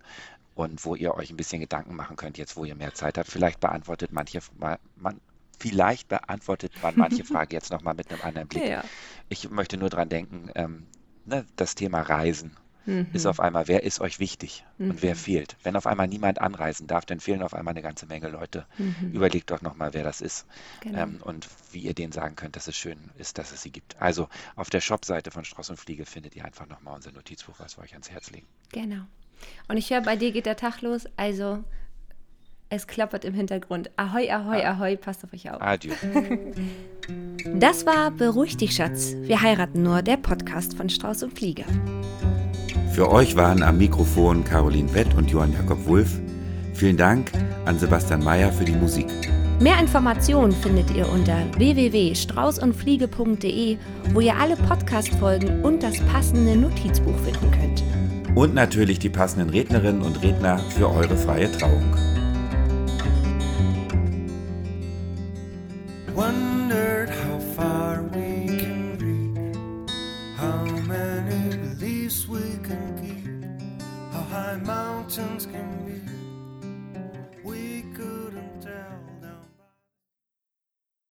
und 0.54 0.84
wo 0.86 0.96
ihr 0.96 1.16
euch 1.16 1.30
ein 1.32 1.38
bisschen 1.38 1.60
Gedanken 1.62 1.96
machen 1.96 2.16
könnt, 2.18 2.38
jetzt 2.38 2.58
wo 2.58 2.66
ihr 2.66 2.76
mehr 2.76 2.94
Zeit 2.94 3.18
habt. 3.18 3.30
Vielleicht 3.30 3.60
beantwortet 3.60 4.12
manche, 4.12 4.40
ma- 4.58 4.80
man, 4.96 5.22
vielleicht 5.60 6.08
beantwortet 6.10 6.74
man 6.82 6.94
manche 6.98 7.24
Frage 7.26 7.56
jetzt 7.56 7.72
nochmal 7.72 7.94
mit 7.94 8.12
einem 8.12 8.22
anderen 8.22 8.48
Blick. 8.50 8.68
Ja. 8.68 8.84
Ich 9.30 9.50
möchte 9.50 9.78
nur 9.78 9.90
dran 9.90 10.10
denken, 10.10 10.50
ähm, 10.56 10.88
ne, 11.26 11.46
das 11.56 11.76
Thema 11.76 12.02
Reisen 12.02 12.58
ist 13.14 13.24
Mhm. 13.24 13.30
auf 13.30 13.40
einmal, 13.40 13.68
wer 13.68 13.84
ist 13.84 14.00
euch 14.02 14.20
wichtig 14.20 14.64
und 14.78 15.02
wer 15.02 15.16
Mhm. 15.16 15.20
fehlt? 15.20 15.56
Wenn 15.64 15.76
auf 15.76 15.88
einmal 15.88 16.08
niemand 16.08 16.40
anreisen 16.40 16.88
darf, 16.88 17.06
dann 17.06 17.20
fehlen 17.20 17.42
auf 17.42 17.54
einmal 17.54 17.72
eine 17.74 17.82
ganze 17.82 18.06
Menge 18.06 18.28
Leute. 18.30 18.66
Mhm. 18.78 19.12
Überlegt 19.12 19.50
doch 19.52 19.62
nochmal, 19.62 19.94
wer 19.94 20.04
das 20.04 20.22
ist 20.22 20.46
Genau. 20.82 21.00
ähm, 21.00 21.20
und 21.24 21.48
wie 21.72 21.80
ihr 21.80 21.94
denen 21.94 22.12
sagen 22.12 22.36
könnt, 22.36 22.56
dass 22.56 22.68
es 22.68 22.76
schön 22.78 22.98
ist, 23.18 23.38
dass 23.38 23.52
es 23.52 23.62
sie 23.62 23.72
gibt. 23.72 24.00
Also 24.02 24.30
auf 24.56 24.70
der 24.70 24.82
Shop-Seite 24.82 25.32
von 25.32 25.46
Strauß 25.46 25.70
und 25.72 25.78
Fliege 25.78 26.06
findet 26.06 26.36
ihr 26.36 26.46
einfach 26.46 26.68
nochmal 26.68 26.96
unser 26.96 27.12
Notizbuch, 27.12 27.56
was 27.58 27.78
wir 27.78 27.84
euch 27.84 27.94
ans 27.94 28.12
Herz 28.12 28.30
legen. 28.32 28.46
Genau. 28.72 29.02
Und 29.68 29.78
ich 29.78 29.90
höre, 29.90 30.02
bei 30.02 30.16
dir 30.16 30.32
geht 30.32 30.46
der 30.46 30.56
Tag 30.58 30.82
los, 30.82 31.06
also 31.18 31.64
es 32.70 32.88
klappert 32.88 33.26
im 33.26 33.34
Hintergrund. 33.34 33.92
Ahoi, 33.96 34.30
ahoi, 34.32 34.62
Ah, 34.64 34.72
ahoi, 34.72 34.98
passt 34.98 35.24
auf 35.24 35.34
euch 35.34 35.50
auf. 35.52 35.62
adieu. 35.62 35.94
Das 37.56 37.86
war 37.86 38.10
Beruhig 38.12 38.58
dich, 38.58 38.76
Schatz. 38.76 39.14
Wir 39.22 39.42
heiraten 39.42 39.84
nur, 39.84 40.02
der 40.02 40.18
Podcast 40.18 40.76
von 40.76 40.90
Strauß 40.90 41.24
und 41.24 41.38
Fliege. 41.38 41.66
Für 42.96 43.12
euch 43.12 43.36
waren 43.36 43.62
am 43.62 43.78
Mikrofon 43.78 44.44
Caroline 44.46 44.94
Wett 44.94 45.14
und 45.18 45.30
Johann 45.30 45.52
Jakob 45.52 45.86
Wulff. 45.86 46.18
Vielen 46.74 46.96
Dank 46.96 47.30
an 47.66 47.78
Sebastian 47.78 48.24
Mayer 48.24 48.54
für 48.54 48.64
die 48.64 48.72
Musik. 48.72 49.08
Mehr 49.60 49.78
Informationen 49.82 50.54
findet 50.54 50.96
ihr 50.96 51.06
unter 51.10 51.36
www.straußundfliege.de, 51.58 53.78
wo 54.14 54.22
ihr 54.22 54.38
alle 54.38 54.56
Podcast-Folgen 54.56 55.62
und 55.62 55.84
das 55.84 56.00
passende 56.06 56.56
Notizbuch 56.56 57.18
finden 57.18 57.52
könnt. 57.52 57.84
Und 58.34 58.56
natürlich 58.56 59.00
die 59.00 59.10
passenden 59.10 59.50
Rednerinnen 59.50 60.02
und 60.02 60.24
Redner 60.24 60.60
für 60.60 60.90
eure 60.90 61.18
freie 61.18 61.52
Trauung. 61.52 61.84